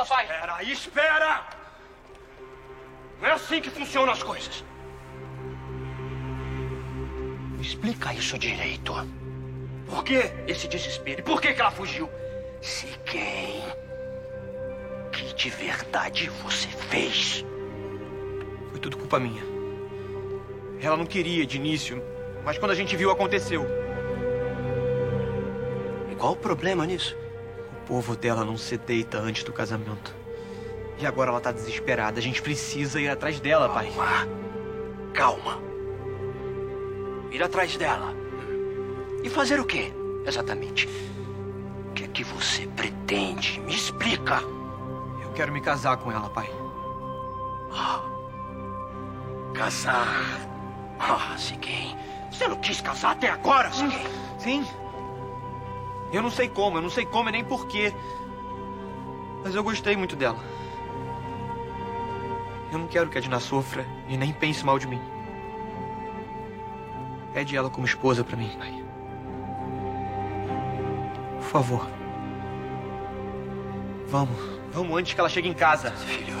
Vai. 0.03 0.25
Espera, 0.25 0.63
espera! 0.63 1.47
Não 3.21 3.27
é 3.29 3.31
assim 3.31 3.61
que 3.61 3.69
funcionam 3.69 4.11
as 4.11 4.21
coisas. 4.21 4.63
Me 7.55 7.61
explica 7.61 8.13
isso 8.13 8.37
direito. 8.37 8.93
Por 9.87 10.03
que 10.03 10.15
esse 10.47 10.67
desespero? 10.67 11.21
E 11.21 11.23
por 11.23 11.41
que, 11.41 11.53
que 11.53 11.61
ela 11.61 11.71
fugiu? 11.71 12.09
Se 12.61 12.87
quem? 13.05 13.63
Que 15.11 15.33
de 15.33 15.49
verdade 15.49 16.29
você 16.41 16.67
fez? 16.67 17.45
Foi 18.71 18.79
tudo 18.79 18.97
culpa 18.97 19.19
minha. 19.19 19.43
Ela 20.81 20.97
não 20.97 21.05
queria 21.05 21.45
de 21.45 21.57
início, 21.57 22.03
mas 22.43 22.57
quando 22.57 22.71
a 22.71 22.75
gente 22.75 22.95
viu, 22.97 23.09
aconteceu. 23.09 23.65
E 26.11 26.15
qual 26.15 26.33
o 26.33 26.35
problema 26.35 26.85
nisso? 26.85 27.15
O 27.83 27.85
povo 27.85 28.15
dela 28.15 28.45
não 28.45 28.57
se 28.57 28.77
deita 28.77 29.17
antes 29.19 29.43
do 29.43 29.51
casamento. 29.51 30.15
E 30.97 31.05
agora 31.05 31.31
ela 31.31 31.41
tá 31.41 31.51
desesperada. 31.51 32.17
A 32.17 32.23
gente 32.23 32.41
precisa 32.41 32.99
ir 33.01 33.09
atrás 33.09 33.41
dela, 33.41 33.67
pai. 33.67 33.91
Calma. 35.13 35.59
Ir 37.29 37.43
atrás 37.43 37.75
dela. 37.75 38.13
E 39.21 39.29
fazer 39.29 39.59
o 39.59 39.65
quê, 39.65 39.91
exatamente? 40.25 40.87
O 41.89 41.93
que 41.93 42.05
é 42.05 42.07
que 42.07 42.23
você 42.23 42.65
pretende? 42.67 43.59
Me 43.61 43.75
explica. 43.75 44.39
Eu 45.21 45.31
quero 45.33 45.51
me 45.51 45.59
casar 45.59 45.97
com 45.97 46.09
ela, 46.09 46.29
pai. 46.29 46.49
Casar? 49.53 50.39
Ah, 50.99 51.35
Siquem. 51.37 51.97
Você 52.31 52.47
não 52.47 52.55
quis 52.61 52.79
casar 52.81 53.11
até 53.11 53.29
agora, 53.29 53.71
Siquem? 53.71 54.07
Sim. 54.39 54.65
Eu 56.13 56.21
não 56.21 56.29
sei 56.29 56.47
como, 56.47 56.77
eu 56.77 56.81
não 56.81 56.91
sei 56.91 57.07
como 57.07 57.27
e 57.29 57.31
nem 57.31 57.43
porquê. 57.43 57.91
Mas 59.43 59.55
eu 59.55 59.63
gostei 59.63 59.97
muito 59.97 60.15
dela. 60.15 60.37
Eu 62.71 62.77
não 62.77 62.87
quero 62.87 63.09
que 63.09 63.17
a 63.17 63.21
Dina 63.21 63.39
sofra 63.39 63.85
e 64.07 64.15
nem 64.15 64.31
pense 64.31 64.63
mal 64.63 64.77
de 64.77 64.87
mim. 64.87 65.01
Pede 67.33 67.57
ela 67.57 67.69
como 67.69 67.87
esposa 67.87 68.23
pra 68.23 68.37
mim, 68.37 68.55
pai. 68.59 68.85
Por 71.39 71.47
favor. 71.47 71.87
Vamos. 74.07 74.37
Vamos 74.71 74.97
antes 74.99 75.13
que 75.13 75.19
ela 75.19 75.29
chegue 75.29 75.49
em 75.49 75.53
casa. 75.53 75.91
Filho. 75.91 76.37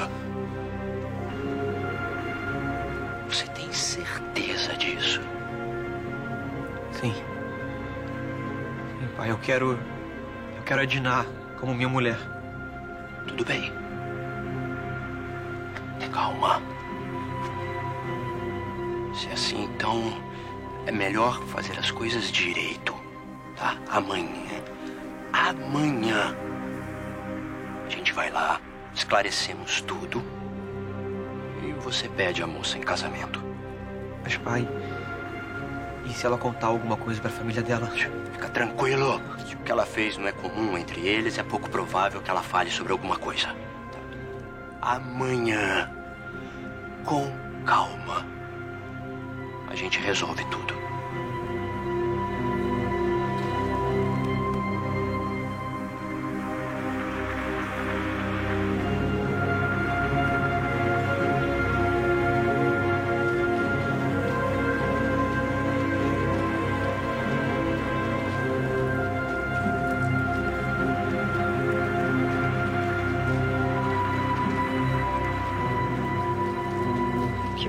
Pai, 9.23 9.31
eu 9.31 9.37
quero. 9.37 9.79
Eu 10.57 10.63
quero 10.65 10.81
a 10.81 10.85
Diná 10.85 11.25
como 11.57 11.73
minha 11.73 11.87
mulher. 11.87 12.17
Tudo 13.25 13.45
bem. 13.45 13.71
Calma. 16.11 16.61
Se 19.15 19.29
é 19.29 19.33
assim, 19.33 19.63
então. 19.63 20.21
É 20.85 20.91
melhor 20.91 21.41
fazer 21.45 21.79
as 21.79 21.89
coisas 21.91 22.29
direito. 22.29 22.93
Tá? 23.55 23.77
Amanhã. 23.89 24.61
Amanhã. 25.31 26.35
A 27.85 27.89
gente 27.89 28.11
vai 28.11 28.29
lá, 28.29 28.59
esclarecemos 28.93 29.79
tudo. 29.81 30.21
E 31.63 31.71
você 31.81 32.09
pede 32.09 32.43
a 32.43 32.47
moça 32.47 32.77
em 32.77 32.81
casamento. 32.81 33.41
Mas, 34.21 34.35
pai. 34.35 34.67
E 36.05 36.11
se 36.11 36.25
ela 36.25 36.37
contar 36.37 36.67
alguma 36.67 36.97
coisa 36.97 37.21
pra 37.21 37.29
família 37.29 37.61
dela? 37.61 37.89
Fica 38.43 38.49
tranquilo. 38.49 39.21
Se 39.47 39.55
o 39.55 39.59
que 39.59 39.71
ela 39.71 39.85
fez 39.85 40.17
não 40.17 40.27
é 40.27 40.33
comum 40.33 40.77
entre 40.77 41.07
eles, 41.07 41.37
é 41.37 41.43
pouco 41.43 41.69
provável 41.69 42.21
que 42.21 42.29
ela 42.29 42.43
fale 42.43 42.69
sobre 42.69 42.91
alguma 42.91 43.15
coisa. 43.15 43.55
Amanhã, 44.81 45.89
com 47.05 47.31
calma, 47.65 48.25
a 49.69 49.75
gente 49.75 49.97
resolve 49.99 50.43
tudo. 50.51 50.82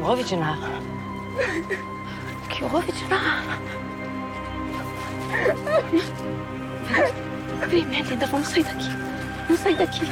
Houve, 0.05 0.23
Diná? 0.25 0.59
O 2.45 2.49
que 2.49 2.65
houve, 2.65 2.93
Diná? 2.93 3.59
Vem, 7.69 7.87
minha 7.87 8.03
linda, 8.03 8.27
vamos 8.27 8.49
sair 8.49 8.65
daqui. 8.65 8.91
Vamos 9.47 9.61
sair 9.61 9.77
daqui. 9.77 10.05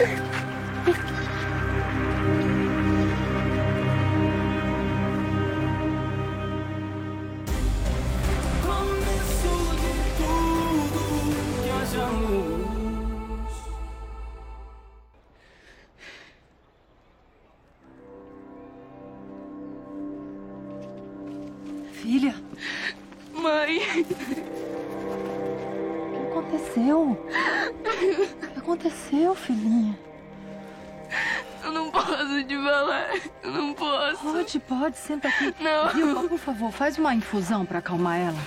Pode, 34.93 34.99
senta 34.99 35.29
aqui. 35.29 35.55
Não. 35.59 35.89
Vilma, 35.89 36.29
por 36.29 36.39
favor, 36.39 36.71
faz 36.71 36.99
uma 36.99 37.15
infusão 37.15 37.65
pra 37.65 37.79
acalmar 37.79 38.19
ela. 38.19 38.39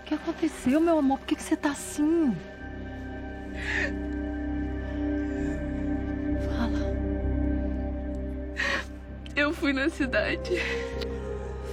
O 0.00 0.04
que 0.04 0.14
aconteceu, 0.14 0.80
meu 0.80 0.98
amor? 0.98 1.18
Por 1.18 1.26
que, 1.26 1.36
que 1.36 1.42
você 1.42 1.56
tá 1.56 1.70
assim? 1.70 2.36
Eu 9.34 9.52
fui 9.52 9.72
na 9.72 9.88
cidade. 9.88 10.50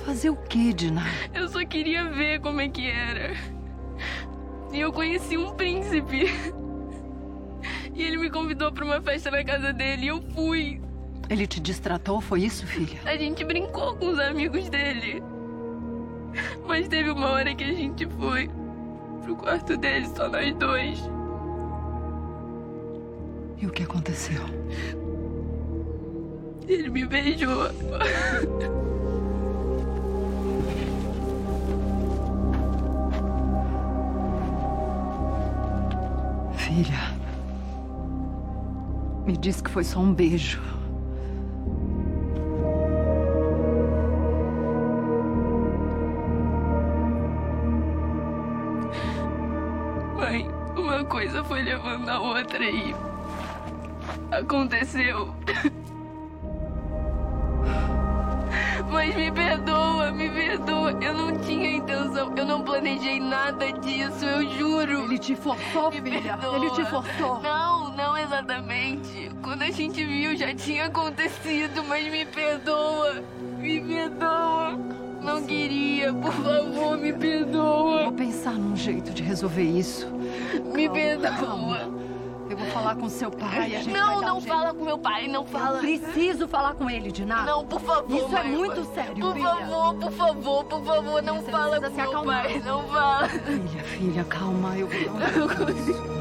Fazer 0.06 0.30
o 0.30 0.36
quê, 0.36 0.72
Dina? 0.72 1.04
Eu 1.34 1.50
só 1.50 1.66
queria 1.66 2.06
ver 2.06 2.40
como 2.40 2.62
é 2.62 2.70
que 2.70 2.90
era. 2.90 3.34
E 4.72 4.80
eu 4.80 4.94
conheci 4.94 5.38
um 5.38 5.54
príncipe. 5.56 6.26
E 7.94 8.02
ele 8.02 8.18
me 8.18 8.30
convidou 8.30 8.72
pra 8.72 8.86
uma 8.86 9.02
festa 9.02 9.30
na 9.30 9.44
casa 9.44 9.74
dele 9.74 10.06
e 10.06 10.08
eu 10.08 10.22
fui. 10.34 10.82
Ele 11.30 11.46
te 11.46 11.60
distratou, 11.60 12.20
foi 12.20 12.42
isso, 12.42 12.66
filha? 12.66 13.00
A 13.06 13.16
gente 13.16 13.46
brincou 13.46 13.96
com 13.96 14.08
os 14.08 14.20
amigos 14.20 14.68
dele. 14.68 15.22
Mas 16.66 16.88
teve 16.88 17.12
uma 17.12 17.28
hora 17.30 17.54
que 17.54 17.64
a 17.64 17.74
gente 17.74 18.08
foi 18.18 18.50
pro 19.24 19.36
quarto 19.36 19.78
dele, 19.78 20.08
só 20.08 20.28
nós 20.28 20.56
dois. 20.56 21.00
E 23.60 23.68
o 23.68 23.70
que 23.70 23.84
aconteceu? 23.84 24.42
Ele 26.68 26.90
me 26.90 27.06
beijou. 27.06 27.70
Filha. 36.56 37.20
Me 39.28 39.38
disse 39.38 39.62
que 39.62 39.70
foi 39.70 39.84
só 39.84 40.00
um 40.00 40.12
beijo. 40.12 40.79
Aconteceu. 54.40 55.34
Mas 58.92 59.16
me 59.16 59.32
perdoa, 59.32 60.12
me 60.12 60.30
perdoa. 60.30 60.92
Eu 61.02 61.14
não 61.14 61.38
tinha 61.40 61.70
intenção. 61.72 62.34
Eu 62.36 62.46
não 62.46 62.62
planejei 62.64 63.20
nada 63.20 63.72
disso, 63.74 64.26
eu 64.26 64.50
juro. 64.58 65.04
Ele 65.04 65.20
te 65.20 65.36
forçou, 65.36 65.92
Me 65.92 66.02
filha. 66.02 66.22
perdoa. 66.38 66.56
Ele 66.56 66.70
te 66.72 66.86
forçou. 66.86 67.40
Não, 67.42 67.96
não 67.96 68.18
exatamente. 68.18 69.30
Quando 69.44 69.62
a 69.64 69.72
gente 69.72 70.04
viu 70.04 70.36
já 70.36 70.54
tinha 70.56 70.86
acontecido, 70.86 71.84
mas 71.88 72.10
me 72.12 72.26
perdoa. 72.26 73.22
Me 73.60 73.80
perdoa. 73.82 74.80
Não 75.22 75.44
queria, 75.44 76.14
por 76.14 76.32
favor, 76.32 76.98
me 76.98 77.12
perdoa. 77.14 78.04
Vou 78.06 78.14
pensar 78.14 78.54
num 78.54 78.76
jeito 78.76 79.12
de 79.12 79.22
resolver 79.22 79.64
isso. 79.64 80.08
Me 80.74 80.88
Calma, 80.88 80.94
perdoa. 80.94 81.32
calma. 81.38 81.99
Eu 82.50 82.58
vou 82.58 82.66
falar 82.68 82.96
com 82.96 83.08
seu 83.08 83.30
pai. 83.30 83.76
A 83.76 83.80
gente 83.80 83.90
Não, 83.92 84.22
não 84.22 84.38
um 84.38 84.42
jeito. 84.42 84.56
fala 84.56 84.74
com 84.74 84.84
meu 84.84 84.98
pai, 84.98 85.28
não 85.28 85.46
fala. 85.46 85.78
Eu 85.78 85.82
preciso 85.82 86.48
falar 86.48 86.74
com 86.74 86.90
ele, 86.90 87.12
Diná. 87.12 87.44
Não, 87.44 87.64
por 87.66 87.80
favor. 87.80 88.18
Isso 88.18 88.36
é 88.36 88.44
mãe, 88.44 88.52
muito 88.52 88.82
mãe. 88.82 88.90
sério, 88.96 89.16
Por 89.16 89.34
filha. 89.36 89.50
favor, 89.50 89.94
por 89.96 90.12
favor, 90.12 90.64
por 90.66 90.84
favor, 90.84 91.22
não 91.22 91.36
Você 91.42 91.52
fala 91.52 91.80
com 91.80 91.90
meu 92.02 92.24
pai, 92.26 92.62
não 92.66 92.84
fala. 92.88 93.30
Filha, 93.30 93.84
filha, 93.84 94.24
calma. 94.26 94.76
Eu 94.76 94.88
vou 94.88 95.20
dar 95.20 96.06
um. 96.06 96.10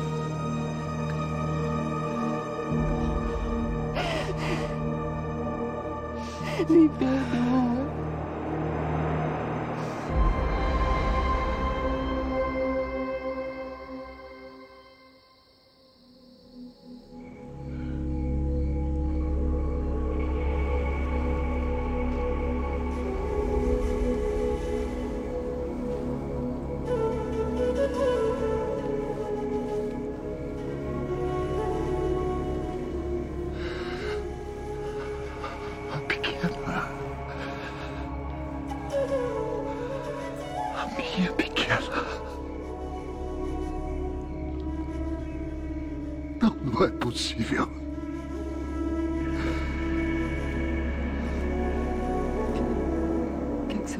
Me 6.69 6.89
perdoa. 6.89 7.68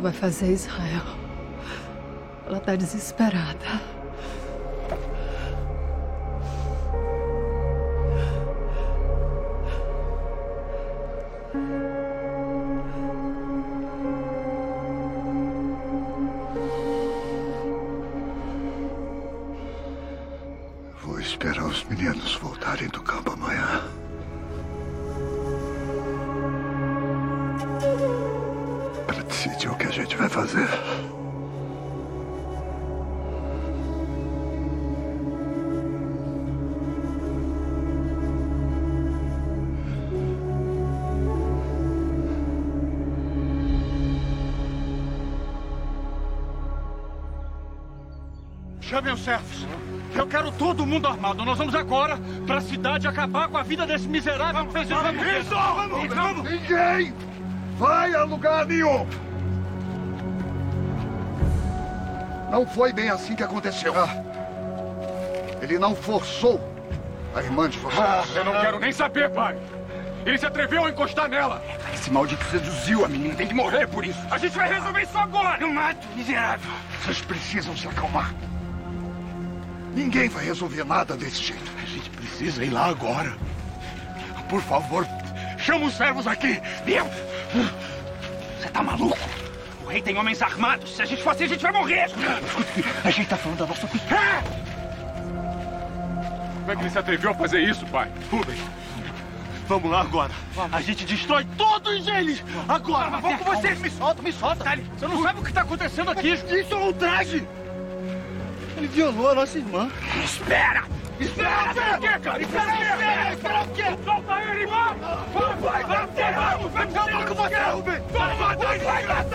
Vai 0.01 0.13
fazer, 0.13 0.53
Israel? 0.53 1.05
Ela 2.47 2.61
tá 2.61 2.77
desesperada. 2.77 3.98
Nós 51.45 51.57
vamos 51.57 51.75
agora 51.75 52.19
pra 52.47 52.61
cidade 52.61 53.07
acabar 53.07 53.49
com 53.49 53.57
a 53.57 53.63
vida 53.63 53.87
desse 53.87 54.07
miserável 54.09 54.67
que 54.67 54.73
fez 54.73 54.91
isso. 54.91 55.01
Vamos, 55.01 55.23
isso! 55.27 55.55
Vamos, 55.55 56.15
vamos! 56.15 56.51
Ninguém 56.51 57.15
vai 57.79 58.15
a 58.15 58.25
lugar 58.25 58.67
nenhum. 58.67 59.07
Não 62.51 62.67
foi 62.67 62.93
bem 62.93 63.09
assim 63.09 63.35
que 63.37 63.43
aconteceu. 63.43 63.95
Ele 65.63 65.79
não 65.79 65.95
forçou 65.95 66.61
a 67.35 67.43
irmã 67.43 67.69
de 67.69 67.79
vocês. 67.79 68.01
Ah, 68.01 68.25
eu 68.35 68.45
não 68.45 68.53
quero 68.53 68.79
nem 68.79 68.93
saber, 68.93 69.31
pai. 69.31 69.57
Ele 70.27 70.37
se 70.37 70.47
atreveu 70.47 70.85
a 70.85 70.91
encostar 70.91 71.29
nela. 71.29 71.63
Esse 71.95 72.11
maldito 72.11 72.45
seduziu 72.47 73.05
a 73.05 73.09
menina. 73.09 73.35
Tem 73.35 73.47
que 73.47 73.55
morrer 73.55 73.87
por 73.87 74.05
isso. 74.05 74.19
A 74.31 74.39
gente 74.39 74.57
vai 74.57 74.69
resolver 74.69 75.03
isso 75.03 75.17
agora. 75.17 75.59
Não 75.59 75.73
mato, 75.73 76.07
miserável. 76.17 76.71
Vocês 77.01 77.21
precisam 77.21 77.77
se 77.77 77.87
acalmar. 77.87 78.35
Ninguém 79.99 80.29
vai 80.29 80.45
resolver 80.45 80.85
nada 80.85 81.17
desse 81.17 81.43
jeito. 81.43 81.73
A 81.77 81.85
gente 81.85 82.09
precisa 82.11 82.65
ir 82.65 82.71
lá 82.71 82.87
agora. 82.87 83.37
Por 84.49 84.63
favor, 84.63 85.05
chama 85.59 85.87
os 85.87 85.95
servos 85.95 86.25
aqui. 86.25 86.63
Viu? 86.85 87.05
Você 88.57 88.69
tá 88.69 88.81
maluco? 88.81 89.19
O 89.85 89.89
rei 89.89 90.01
tem 90.01 90.17
homens 90.17 90.41
armados. 90.41 90.95
Se 90.95 91.03
a 91.03 91.05
gente 91.05 91.21
for 91.21 91.31
assim, 91.31 91.45
a 91.45 91.49
gente 91.49 91.63
vai 91.63 91.73
morrer. 91.73 92.07
A 93.05 93.11
gente 93.11 93.29
tá 93.29 93.37
falando 93.37 93.59
da 93.59 93.67
nossa 93.67 93.89
Ah! 94.13 94.43
Como 96.61 96.71
é 96.71 96.77
que 96.77 96.83
ele 96.83 96.91
se 96.91 96.99
atreveu 96.99 97.31
a 97.33 97.35
fazer 97.35 97.61
isso, 97.61 97.85
pai? 97.87 98.09
Rubem, 98.31 98.57
vamos 99.67 99.91
lá 99.91 100.03
agora. 100.03 100.31
A 100.71 100.81
gente 100.81 101.05
destrói 101.05 101.45
todos 101.57 102.07
eles. 102.07 102.45
Agora, 102.69 103.11
mas 103.11 103.21
vamos 103.21 103.43
com 103.43 103.53
você. 103.53 103.71
Me 103.75 103.91
solta, 103.91 104.23
me 104.23 104.33
solta. 104.33 104.65
Você 104.97 105.09
não 105.09 105.23
sabe 105.25 105.41
o 105.41 105.43
que 105.43 105.53
tá 105.53 105.63
acontecendo 105.63 106.13
aqui. 106.13 106.35
Isso 106.35 106.73
é 106.73 106.77
um 106.77 106.87
ultraje. 106.87 107.45
Ele 108.79 108.87
violou 108.87 109.31
a 109.31 109.35
nossa 109.35 109.59
irmã. 109.59 109.91
Espera! 110.25 110.85
Espera! 111.19 111.71
Espera 111.71 111.97
o 111.97 112.01
quê, 112.01 112.19
cara? 112.21 112.43
Espera, 112.43 112.73
espera, 112.73 113.33
espera 113.35 113.63
o 113.63 113.69
quê? 113.71 113.83
Solta 114.05 114.41
ele, 114.41 114.61
irmão! 114.61 114.95
Vai, 115.35 115.57
vai, 115.57 115.85
vai, 115.85 116.07
vai, 116.07 116.69
vai, 116.69 116.87
vai, 117.11 117.27
com 117.27 117.35
você, 117.35 117.57
Rubem! 117.57 118.01
Vai, 118.13 118.37
vai, 118.37 118.57
vai, 118.57 118.79
vai, 118.79 119.05
vai, 119.05 119.27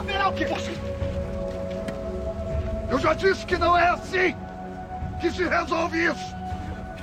Espera 0.00 0.28
o 0.28 0.32
quê? 0.32 0.46
Eu 2.90 2.98
já 2.98 3.12
disse 3.12 3.44
que 3.44 3.58
não 3.58 3.76
é 3.76 3.90
assim 3.90 4.34
que 5.20 5.30
se 5.30 5.46
resolve 5.46 6.06
isso. 6.06 6.34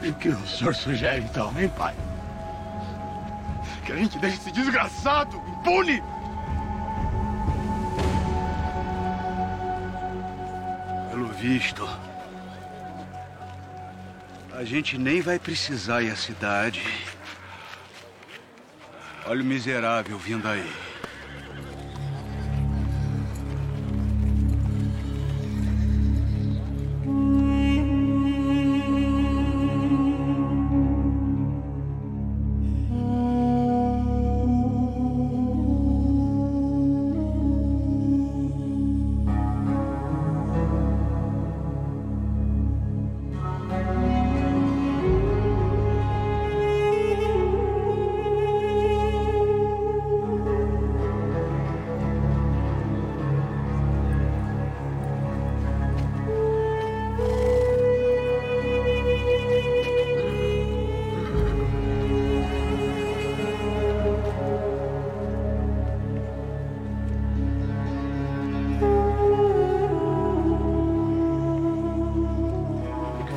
E 0.01 0.09
o 0.09 0.13
que 0.15 0.29
o 0.29 0.47
senhor 0.47 0.73
sugere, 0.73 1.21
então, 1.21 1.53
hein, 1.59 1.71
pai? 1.77 1.93
Que 3.85 3.91
a 3.91 3.97
gente 3.97 4.17
deixe 4.17 4.37
esse 4.37 4.51
desgraçado 4.51 5.39
impune? 5.47 6.01
Visto, 11.45 11.87
a 14.51 14.63
gente 14.63 14.97
nem 14.97 15.21
vai 15.21 15.37
precisar 15.37 16.01
ir 16.01 16.09
à 16.09 16.15
cidade. 16.15 16.81
Olha 19.27 19.43
o 19.43 19.45
miserável 19.45 20.17
vindo 20.17 20.47
aí. 20.47 20.67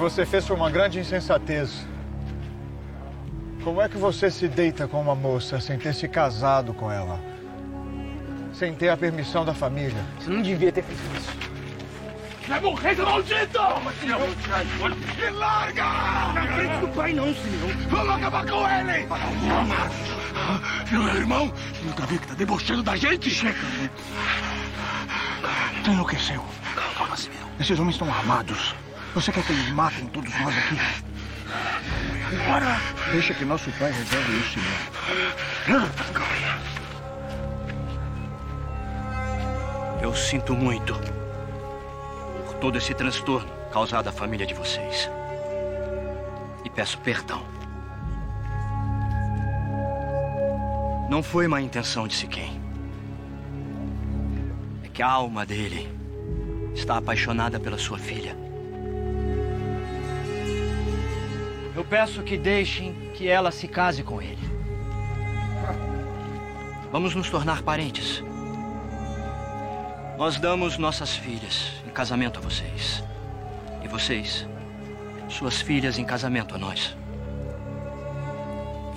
Você 0.09 0.25
fez 0.25 0.47
foi 0.47 0.57
uma 0.57 0.71
grande 0.71 0.99
insensatez. 0.99 1.87
Como 3.63 3.83
é 3.83 3.89
que 3.89 3.99
você 3.99 4.31
se 4.31 4.49
deita 4.49 4.89
com 4.89 4.99
uma 5.01 5.15
moça 5.15 5.61
sem 5.61 5.79
ter 5.79 5.95
se 5.95 6.09
casado 6.09 6.73
com 6.73 6.91
ela? 6.91 7.21
Sem 8.55 8.75
ter 8.75 8.89
a 8.89 8.97
permissão 8.97 9.45
da 9.45 9.53
família? 9.53 10.03
Você 10.19 10.31
não 10.31 10.41
devia 10.41 10.73
ter 10.73 10.83
feito 10.83 11.01
isso. 11.15 11.49
Vai 12.49 12.61
morrer, 12.61 12.97
seu 12.97 13.05
maldito! 13.05 13.59
Me 15.19 15.31
larga! 15.31 15.85
Na 16.33 16.47
frente 16.55 16.81
do 16.81 16.89
pai, 16.89 17.13
não, 17.13 17.35
senhor. 17.35 17.77
Vamos 17.91 18.15
acabar 18.15 18.47
com 18.47 18.67
ele! 18.67 19.07
Meu 20.91 21.17
irmão, 21.17 21.53
nunca 21.85 22.07
vi 22.07 22.19
que 22.19 22.27
tá 22.29 22.35
debochando 22.35 22.83
da 22.83 22.97
gente? 22.97 23.29
Chega. 23.29 23.59
Você 25.85 25.91
enlouqueceu. 25.91 26.43
Calma, 26.97 27.15
Simeão. 27.15 27.49
Esses 27.61 27.79
homens 27.79 27.97
estão 27.97 28.09
armados. 28.09 28.75
Você 29.15 29.33
quer 29.33 29.45
que 29.45 29.53
eles 29.53 29.71
matem 29.71 30.07
todos 30.07 30.31
nós 30.39 30.55
aqui? 30.57 30.77
Bora! 32.47 32.79
Deixa 33.11 33.35
que 33.35 33.45
nosso 33.45 33.71
pai 33.73 33.91
resolve 33.91 34.39
isso, 34.39 34.61
Simeão. 35.67 35.89
Eu 40.03 40.15
sinto 40.15 40.55
muito 40.55 40.95
por 40.95 42.55
todo 42.61 42.79
esse 42.79 42.95
transtorno 42.95 43.49
causado 43.73 44.09
à 44.09 44.13
família 44.13 44.47
de 44.47 44.55
vocês. 44.55 45.11
E 46.65 46.71
peço 46.71 46.99
perdão. 46.99 47.43
Não 51.09 51.23
foi 51.23 51.49
má 51.49 51.61
intenção 51.61 52.07
de 52.07 52.15
Siquem. 52.15 52.61
É 54.85 54.89
que 54.89 55.03
a 55.03 55.11
alma 55.11 55.47
dele 55.47 55.89
está 56.75 56.99
apaixonada 56.99 57.59
pela 57.59 57.79
sua 57.79 57.99
filha. 57.99 58.48
Peço 61.89 62.23
que 62.23 62.37
deixem 62.37 62.95
que 63.15 63.29
ela 63.29 63.51
se 63.51 63.67
case 63.67 64.03
com 64.03 64.21
ele. 64.21 64.39
Vamos 66.93 67.15
nos 67.15 67.31
tornar 67.31 67.63
parentes. 67.63 68.23
Nós 70.17 70.39
damos 70.39 70.79
nossas 70.79 71.17
filhas 71.17 71.73
em 71.87 71.91
casamento 71.91 72.39
a 72.39 72.43
vocês. 72.43 73.03
E 73.83 73.89
vocês, 73.89 74.47
suas 75.29 75.61
filhas 75.61 75.99
em 75.99 76.05
casamento 76.05 76.55
a 76.55 76.59
nós. 76.59 76.97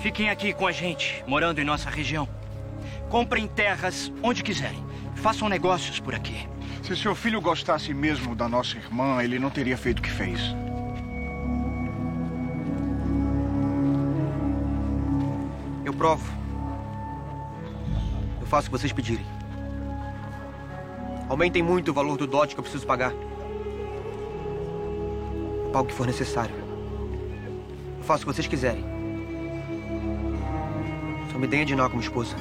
Fiquem 0.00 0.30
aqui 0.30 0.52
com 0.52 0.66
a 0.66 0.72
gente, 0.72 1.22
morando 1.26 1.60
em 1.60 1.64
nossa 1.64 1.88
região. 1.88 2.28
Comprem 3.08 3.46
terras 3.46 4.12
onde 4.22 4.42
quiserem. 4.42 4.84
Façam 5.14 5.48
negócios 5.48 6.00
por 6.00 6.14
aqui. 6.14 6.48
Se 6.82 6.96
seu 6.96 7.14
filho 7.14 7.40
gostasse 7.40 7.94
mesmo 7.94 8.34
da 8.34 8.48
nossa 8.48 8.76
irmã, 8.76 9.22
ele 9.22 9.38
não 9.38 9.50
teria 9.50 9.76
feito 9.76 10.00
o 10.00 10.02
que 10.02 10.10
fez. 10.10 10.61
Provo. 16.02 16.32
Eu 18.40 18.46
faço 18.48 18.66
o 18.66 18.72
que 18.72 18.76
vocês 18.76 18.92
pedirem. 18.92 19.24
Aumentem 21.28 21.62
muito 21.62 21.92
o 21.92 21.94
valor 21.94 22.18
do 22.18 22.26
dote 22.26 22.56
que 22.56 22.58
eu 22.58 22.62
preciso 22.64 22.84
pagar. 22.84 23.12
Eu 25.64 25.70
pago 25.72 25.84
o 25.84 25.86
que 25.86 25.94
for 25.94 26.04
necessário. 26.04 26.56
Eu 27.98 28.02
faço 28.02 28.24
o 28.24 28.26
que 28.26 28.34
vocês 28.34 28.48
quiserem. 28.48 28.84
Só 31.30 31.38
me 31.38 31.46
deem 31.46 31.62
a 31.62 31.66
Diná 31.66 31.88
como 31.88 32.02
esposa. 32.02 32.34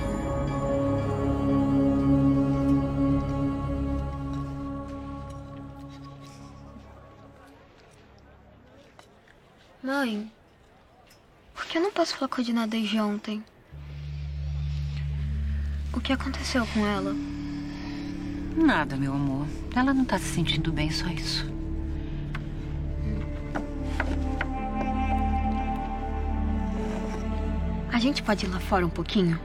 Por 12.12 12.18
que 12.18 12.18
eu 12.18 12.18
não 12.18 12.18
posso 12.18 12.18
falar 12.18 12.28
com 12.30 12.42
a 12.42 12.44
Diná 12.44 12.66
desde 12.66 13.00
ontem? 13.00 13.44
O 15.94 16.00
que 16.00 16.14
aconteceu 16.14 16.66
com 16.68 16.86
ela? 16.86 17.16
Nada, 18.56 18.96
meu 18.98 19.14
amor. 19.14 19.48
Ela 19.76 19.94
não 19.94 20.04
tá 20.04 20.18
se 20.18 20.26
sentindo 20.26 20.72
bem, 20.72 20.90
só 20.92 21.08
isso. 21.08 21.50
A 27.92 28.00
gente 28.00 28.24
pode 28.24 28.46
ir 28.46 28.50
lá 28.50 28.60
fora 28.60 28.86
um 28.86 28.90
pouquinho? 28.90 29.40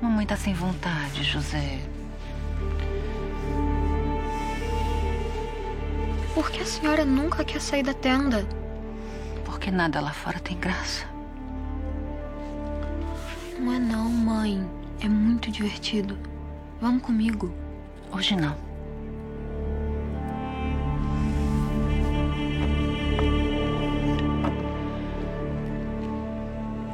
Mamãe 0.00 0.26
tá 0.26 0.36
sem 0.36 0.54
vontade, 0.54 1.24
José. 1.24 1.80
Por 6.34 6.50
que 6.50 6.60
a 6.60 6.66
senhora 6.66 7.04
nunca 7.04 7.44
quer 7.44 7.60
sair 7.60 7.82
da 7.82 7.94
tenda? 7.94 8.46
Porque 9.68 9.76
nada 9.76 10.00
lá 10.00 10.14
fora 10.14 10.38
tem 10.40 10.58
graça. 10.58 11.04
Não 13.58 13.70
é 13.70 13.78
não, 13.78 14.08
mãe. 14.08 14.66
É 14.98 15.06
muito 15.06 15.50
divertido. 15.50 16.18
Vamos 16.80 17.02
comigo. 17.02 17.52
Hoje 18.10 18.34
não. 18.34 18.56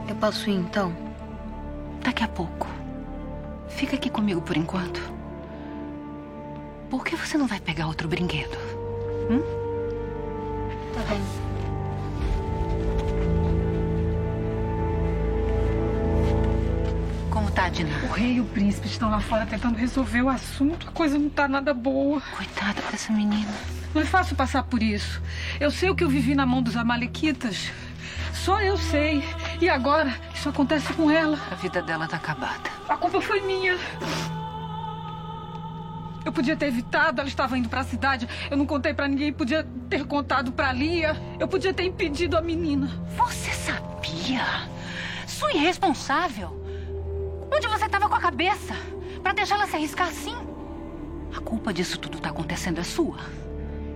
Eu 0.09 0.17
posso 0.17 0.51
ir 0.51 0.55
então? 0.57 0.93
Daqui 2.03 2.25
a 2.25 2.29
pouco. 2.29 2.67
Fica 3.69 3.95
aqui 3.95 4.11
comigo 4.11 4.43
por 4.43 4.57
enquanto. 4.57 5.01
Por 6.91 7.05
que 7.05 7.15
você 7.15 7.39
não 7.39 7.47
vai 7.47 7.61
pegar 7.61 7.87
outro 7.87 8.09
brinquedo? 8.09 8.59
Hum? 9.31 9.64
Dina? 17.75 17.91
O 18.05 18.13
rei 18.13 18.35
e 18.35 18.41
o 18.41 18.45
príncipe 18.45 18.87
estão 18.87 19.11
lá 19.11 19.19
fora 19.19 19.45
tentando 19.45 19.77
resolver 19.77 20.23
o 20.23 20.29
assunto. 20.29 20.89
A 20.89 20.93
coisa 20.93 21.19
não 21.19 21.29
tá 21.29 21.49
nada 21.49 21.75
boa. 21.75 22.21
Coitada 22.21 22.81
dessa 22.91 23.13
menina. 23.13 23.53
Não 23.93 24.01
é 24.01 24.05
fácil 24.05 24.37
passar 24.37 24.63
por 24.63 24.81
isso. 24.81 25.21
Eu 25.59 25.73
sei 25.73 25.91
o 25.91 25.95
que 25.95 26.05
eu 26.05 26.09
vivi 26.09 26.37
na 26.37 26.47
mão 26.47 26.63
dos 26.63 26.77
amalequitas. 26.77 27.73
Só 28.33 28.61
eu 28.61 28.77
sei. 28.77 29.25
E 29.61 29.69
agora, 29.69 30.15
isso 30.33 30.49
acontece 30.49 30.93
com 30.93 31.11
ela. 31.11 31.37
A 31.51 31.57
vida 31.57 31.83
dela 31.83 32.07
tá 32.07 32.17
acabada. 32.17 32.71
A 32.89 32.97
culpa 32.97 33.21
foi 33.21 33.41
minha. 33.41 33.77
Eu 36.25 36.33
podia 36.33 36.57
ter 36.57 36.67
evitado, 36.67 37.21
ela 37.21 37.29
estava 37.29 37.59
indo 37.59 37.69
para 37.69 37.81
a 37.81 37.85
cidade. 37.85 38.29
Eu 38.51 38.57
não 38.57 38.67
contei 38.67 38.95
para 38.95 39.09
ninguém, 39.09 39.33
podia 39.33 39.67
ter 39.91 40.05
contado 40.07 40.53
para 40.53 40.73
Lia. 40.73 41.21
Eu 41.41 41.49
podia 41.49 41.75
ter 41.75 41.85
impedido 41.85 42.37
a 42.37 42.41
menina. 42.41 42.89
Você 43.17 43.51
sabia? 43.51 44.69
Sua 45.27 45.53
irresponsável. 45.53 46.64
Onde 47.55 47.69
você 47.69 47.87
estava 47.87 48.09
com 48.09 48.17
a 48.17 48.21
cabeça? 48.21 48.75
Para 49.23 49.33
deixar 49.33 49.55
ela 49.55 49.67
se 49.67 49.77
arriscar 49.77 50.09
assim? 50.09 50.37
A 51.35 51.41
culpa 51.41 51.73
disso 51.73 51.99
tudo 51.99 52.19
tá 52.19 52.31
acontecendo 52.31 52.81
é 52.81 52.83
sua. 52.83 53.19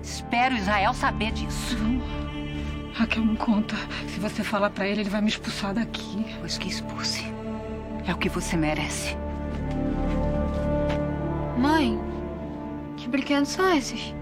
Espero 0.03 0.55
Israel 0.55 0.95
saber 0.95 1.33
disso. 1.33 1.77
Não. 1.79 1.99
Raquel 2.93 3.25
não 3.25 3.37
conta. 3.37 3.75
Se 4.09 4.21
você 4.21 4.45
falar 4.45 4.71
para 4.71 4.87
ele, 4.87 5.03
ele 5.03 5.11
vai 5.11 5.21
me 5.21 5.29
expulsar 5.29 5.75
daqui. 5.75 6.25
Pois 6.41 6.57
que 6.57 6.69
expulse. 6.69 7.25
É 8.07 8.13
o 8.13 8.17
que 8.17 8.29
você 8.29 8.57
merece. 8.57 9.17
Mãe, 11.59 12.01
que 12.97 13.09
brinquedos 13.09 13.51
são 13.51 13.77
esses? 13.77 14.15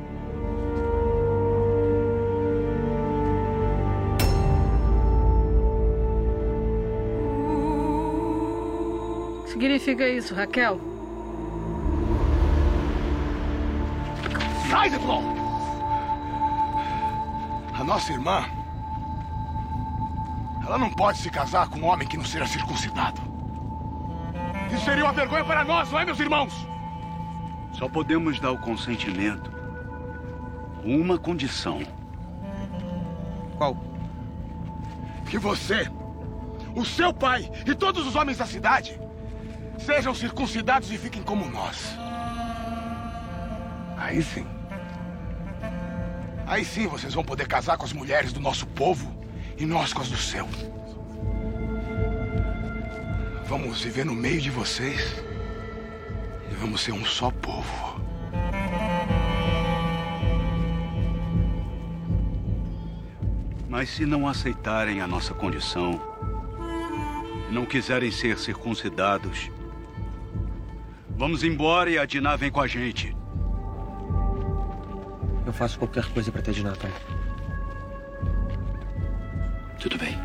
Significa 9.57 10.07
isso, 10.07 10.35
Raquel? 10.35 10.79
Sai, 14.69 14.91
Zeblon! 14.91 15.23
A 17.73 17.83
nossa 17.83 18.13
irmã. 18.13 18.45
Ela 20.63 20.77
não 20.77 20.91
pode 20.91 21.17
se 21.17 21.31
casar 21.31 21.71
com 21.71 21.79
um 21.79 21.87
homem 21.87 22.07
que 22.07 22.19
não 22.19 22.25
seja 22.27 22.45
circuncidado. 22.45 23.19
Isso 24.71 24.85
seria 24.85 25.05
uma 25.05 25.15
vergonha 25.15 25.43
para 25.43 25.65
nós, 25.65 25.91
não 25.91 26.01
é, 26.01 26.05
meus 26.05 26.21
irmãos? 26.21 26.53
Só 27.73 27.89
podemos 27.89 28.39
dar 28.39 28.51
o 28.51 28.59
consentimento 28.59 29.51
com 30.83 31.01
uma 31.01 31.17
condição. 31.17 31.81
Qual? 33.57 33.75
Que 35.31 35.39
você, 35.39 35.91
o 36.75 36.85
seu 36.85 37.11
pai 37.11 37.51
e 37.67 37.75
todos 37.75 38.07
os 38.07 38.15
homens 38.15 38.37
da 38.37 38.45
cidade 38.45 39.06
sejam 39.79 40.15
circuncidados 40.15 40.91
e 40.91 40.99
fiquem 40.99 41.23
como 41.23 41.49
nós. 41.49 41.97
Aí 43.97 44.23
sim. 44.23 44.47
Aí 46.47 46.65
sim 46.65 46.87
vocês 46.87 47.13
vão 47.13 47.25
poder 47.25 47.49
casar 47.49 47.77
com 47.77 47.85
as 47.85 47.93
mulheres 47.93 48.33
do 48.33 48.41
nosso 48.41 48.67
povo 48.67 49.13
e 49.59 49.67
nós 49.67 49.93
com 49.93 50.03
as 50.03 50.09
do 50.09 50.17
seu. 50.17 50.49
Vamos 53.47 53.83
viver 53.83 54.05
no 54.05 54.15
meio 54.15 54.41
de 54.41 54.51
vocês 54.51 55.23
e 56.51 56.55
vamos 56.55 56.81
ser 56.81 56.93
um 56.93 57.05
só 57.05 57.31
povo. 57.31 58.01
Mas 63.69 63.91
se 63.91 64.07
não 64.07 64.27
aceitarem 64.27 65.01
a 65.01 65.07
nossa 65.07 65.35
condição, 65.35 66.01
não 67.51 67.67
quiserem 67.67 68.11
ser 68.11 68.39
circuncidados, 68.39 69.51
vamos 71.17 71.43
embora 71.43 71.91
e 71.91 71.99
a 71.99 72.05
Diná 72.05 72.37
vem 72.37 72.51
com 72.51 72.61
a 72.61 72.67
gente. 72.67 73.17
Eu 75.45 75.53
faço 75.53 75.79
qualquer 75.79 76.05
coisa 76.13 76.31
pra 76.31 76.43
ter 76.43 76.53
Diná, 76.53 76.73
pai. 76.77 76.93
Tudo 79.81 79.99
bem. 79.99 80.17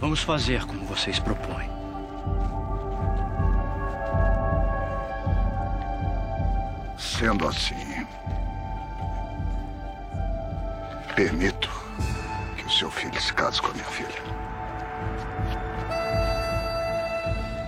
Vamos 0.00 0.22
fazer 0.22 0.64
como 0.64 0.84
vocês 0.86 1.18
propõem. 1.18 1.68
Sendo 6.98 7.46
assim, 7.46 8.06
permito 11.14 11.70
que 12.56 12.64
o 12.64 12.70
seu 12.70 12.90
filho 12.90 13.20
se 13.20 13.32
case 13.34 13.60
com 13.60 13.68
a 13.68 13.72
minha 13.72 13.84
filha. 13.84 14.39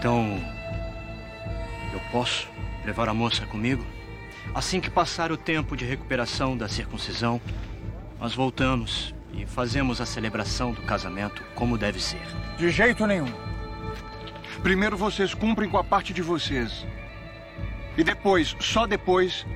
Então, 0.02 0.36
eu 1.92 2.00
posso 2.10 2.48
levar 2.84 3.08
a 3.08 3.14
moça 3.14 3.46
comigo? 3.46 3.86
Assim 4.52 4.80
que 4.80 4.90
passar 4.90 5.30
o 5.30 5.36
tempo 5.36 5.76
de 5.76 5.84
recuperação 5.84 6.56
da 6.56 6.68
circuncisão, 6.68 7.40
nós 8.18 8.34
voltamos 8.34 9.14
e 9.32 9.46
fazemos 9.46 10.00
a 10.00 10.04
celebração 10.04 10.72
do 10.72 10.82
casamento 10.82 11.44
como 11.54 11.78
deve 11.78 12.00
ser. 12.00 12.20
De 12.58 12.68
jeito 12.68 13.06
nenhum. 13.06 13.32
Primeiro 14.60 14.96
vocês 14.96 15.34
cumprem 15.34 15.70
com 15.70 15.78
a 15.78 15.84
parte 15.84 16.12
de 16.12 16.20
vocês. 16.20 16.84
E 17.96 18.02
depois, 18.02 18.56
só 18.58 18.88
depois, 18.88 19.46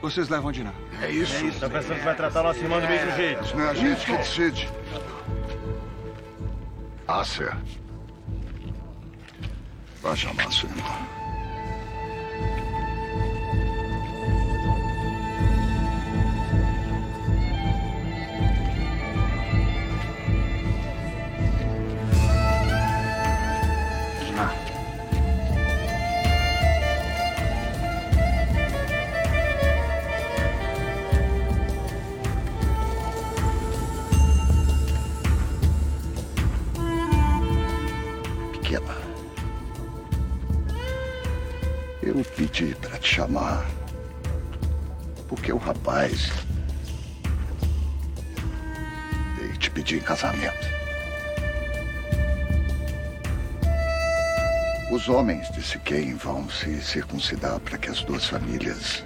vocês 0.00 0.30
levam 0.30 0.48
a 0.48 0.52
Diná. 0.52 0.72
É 1.02 1.10
isso. 1.10 1.36
É 1.36 1.48
isso. 1.48 1.60
Tá 1.60 1.68
pensando 1.68 1.98
que 1.98 2.04
vai 2.06 2.16
tratar 2.16 2.42
nossa 2.42 2.58
irmã 2.58 2.80
do 2.80 2.88
mesmo 2.88 3.14
jeito? 3.16 3.44
Isso 3.44 3.54
não 3.54 3.64
é 3.66 3.68
a 3.68 3.74
gente 3.74 4.06
que 4.06 4.16
decide. 4.16 4.66
Ácia. 7.06 7.54
Vá 10.04 10.14
chamar 10.14 10.52
sua 10.52 10.68
irmã. 10.68 10.82
Pequena. 10.82 11.13
Os 54.94 55.08
homens 55.08 55.50
de 55.50 55.60
Siquém 55.60 56.14
vão 56.14 56.48
se 56.48 56.80
circuncidar 56.80 57.58
para 57.58 57.76
que 57.76 57.90
as 57.90 58.04
duas 58.04 58.26
famílias 58.26 59.02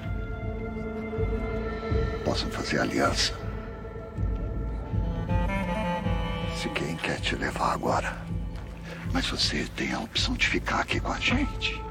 possam 2.26 2.50
fazer 2.50 2.80
aliança. 2.80 3.32
Siquém 6.60 6.94
quer 6.96 7.18
te 7.22 7.36
levar 7.36 7.72
agora. 7.72 8.18
Mas 9.14 9.30
você 9.30 9.66
tem 9.76 9.94
a 9.94 10.00
opção 10.00 10.34
de 10.34 10.46
ficar 10.46 10.80
aqui 10.80 11.00
com 11.00 11.10
a 11.10 11.18
gente. 11.18 11.82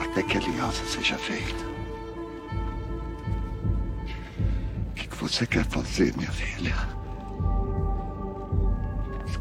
Até 0.00 0.22
que 0.22 0.38
a 0.38 0.40
aliança 0.40 0.84
seja 0.86 1.18
feita. 1.18 1.64
O 4.90 4.94
que 4.94 5.08
que 5.08 5.16
você 5.16 5.44
quer 5.44 5.64
fazer, 5.64 6.16
minha 6.16 6.30
filha? 6.30 6.76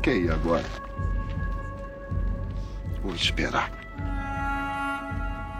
Ir 0.07 0.31
agora? 0.31 0.90
Vou 3.01 3.15
esperar. 3.15 3.71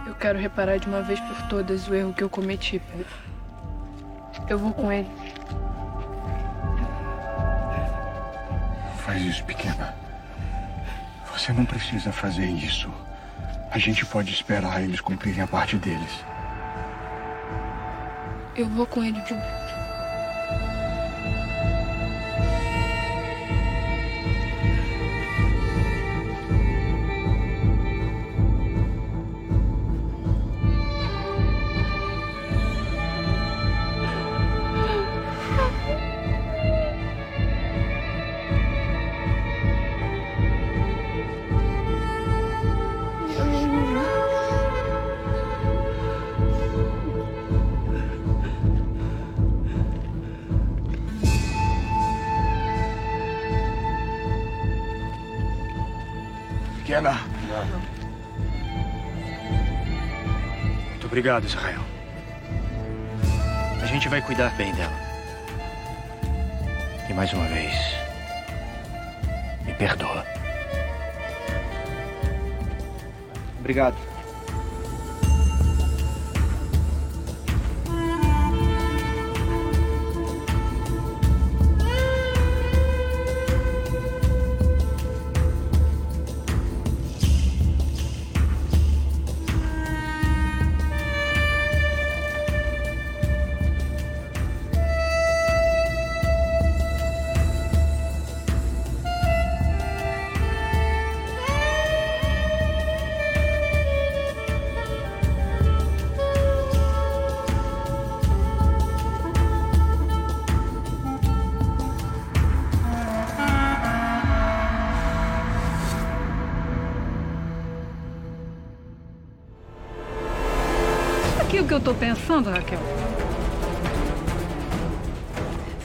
Eu 0.06 0.16
quero 0.16 0.38
reparar 0.38 0.78
de 0.78 0.88
uma 0.88 1.02
vez 1.02 1.20
por 1.20 1.48
todas 1.48 1.88
o 1.88 1.96
erro 1.96 2.14
que 2.14 2.24
eu 2.24 2.30
cometi, 2.30 2.80
Pedro. 2.80 3.14
Eu 4.48 4.60
vou 4.60 4.74
com 4.74 4.92
ele. 4.92 5.10
Faz 9.06 9.22
isso, 9.24 9.44
pequena. 9.44 9.96
Você 11.32 11.52
não 11.52 11.66
precisa 11.66 12.12
fazer 12.12 12.46
isso. 12.46 12.92
A 13.72 13.80
gente 13.80 14.06
pode 14.06 14.32
esperar 14.32 14.84
eles 14.84 15.02
cumprirem 15.02 15.42
a 15.42 15.48
parte 15.48 15.78
deles. 15.78 16.24
Eu 18.56 18.68
vou 18.68 18.86
com 18.86 19.04
ele, 19.04 19.20
Joe. 19.26 19.61
Pequena. 56.92 57.22
Muito 60.90 61.08
obrigado, 61.08 61.46
Israel. 61.46 61.80
A 63.82 63.86
gente 63.86 64.10
vai 64.10 64.22
cuidar 64.22 64.50
bem 64.58 64.76
dela. 64.76 64.92
E 67.10 67.14
mais 67.14 67.32
uma 67.32 67.46
vez, 67.46 67.74
me 69.66 69.74
perdoa. 69.74 70.26
Obrigado. 73.60 74.11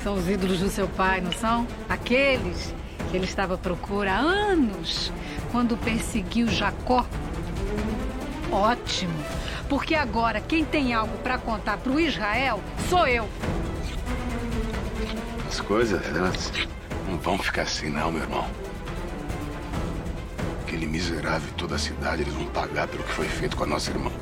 São 0.06 0.14
os 0.14 0.28
ídolos 0.28 0.60
do 0.60 0.68
seu 0.68 0.86
pai, 0.86 1.20
não 1.20 1.32
são? 1.32 1.66
Aqueles 1.88 2.72
que 3.10 3.16
ele 3.16 3.24
estava 3.24 3.54
à 3.54 3.58
procura 3.58 4.12
há 4.12 4.18
anos, 4.18 5.12
quando 5.50 5.76
perseguiu 5.76 6.46
Jacó. 6.46 7.04
Ótimo, 8.52 9.18
porque 9.68 9.96
agora 9.96 10.40
quem 10.40 10.64
tem 10.64 10.94
algo 10.94 11.18
para 11.24 11.38
contar 11.38 11.78
pro 11.78 11.98
Israel 11.98 12.60
sou 12.88 13.08
eu. 13.08 13.28
As 15.48 15.60
coisas, 15.60 16.00
elas 16.14 16.52
não 17.08 17.18
vão 17.18 17.36
ficar 17.36 17.62
assim, 17.62 17.90
não, 17.90 18.12
meu 18.12 18.22
irmão. 18.22 18.46
Aquele 20.62 20.86
miserável 20.86 21.48
e 21.48 21.54
toda 21.54 21.74
a 21.74 21.78
cidade, 21.80 22.22
eles 22.22 22.32
vão 22.32 22.46
pagar 22.46 22.86
pelo 22.86 23.02
que 23.02 23.12
foi 23.12 23.26
feito 23.26 23.56
com 23.56 23.64
a 23.64 23.66
nossa 23.66 23.90
irmã. 23.90 24.12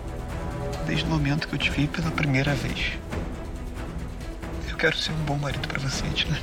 desde 0.86 1.04
o 1.04 1.08
momento 1.08 1.46
que 1.46 1.54
eu 1.54 1.58
te 1.58 1.70
vi 1.70 1.86
pela 1.86 2.10
primeira 2.10 2.54
vez. 2.54 2.98
Quero 4.84 4.98
ser 4.98 5.12
um 5.12 5.24
bom 5.24 5.38
marido 5.38 5.66
pra 5.66 5.80
você, 5.80 6.04
Edna. 6.04 6.38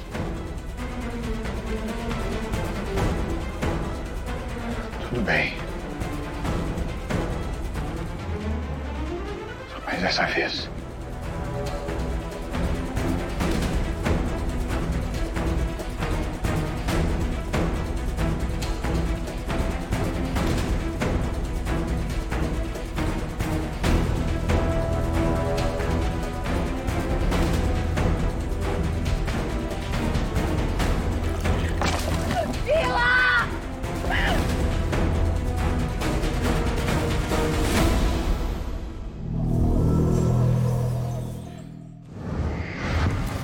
Tudo 5.08 5.22
bem. 5.22 5.56
Mas 9.86 10.02
dessa 10.02 10.26
vez, 10.26 10.68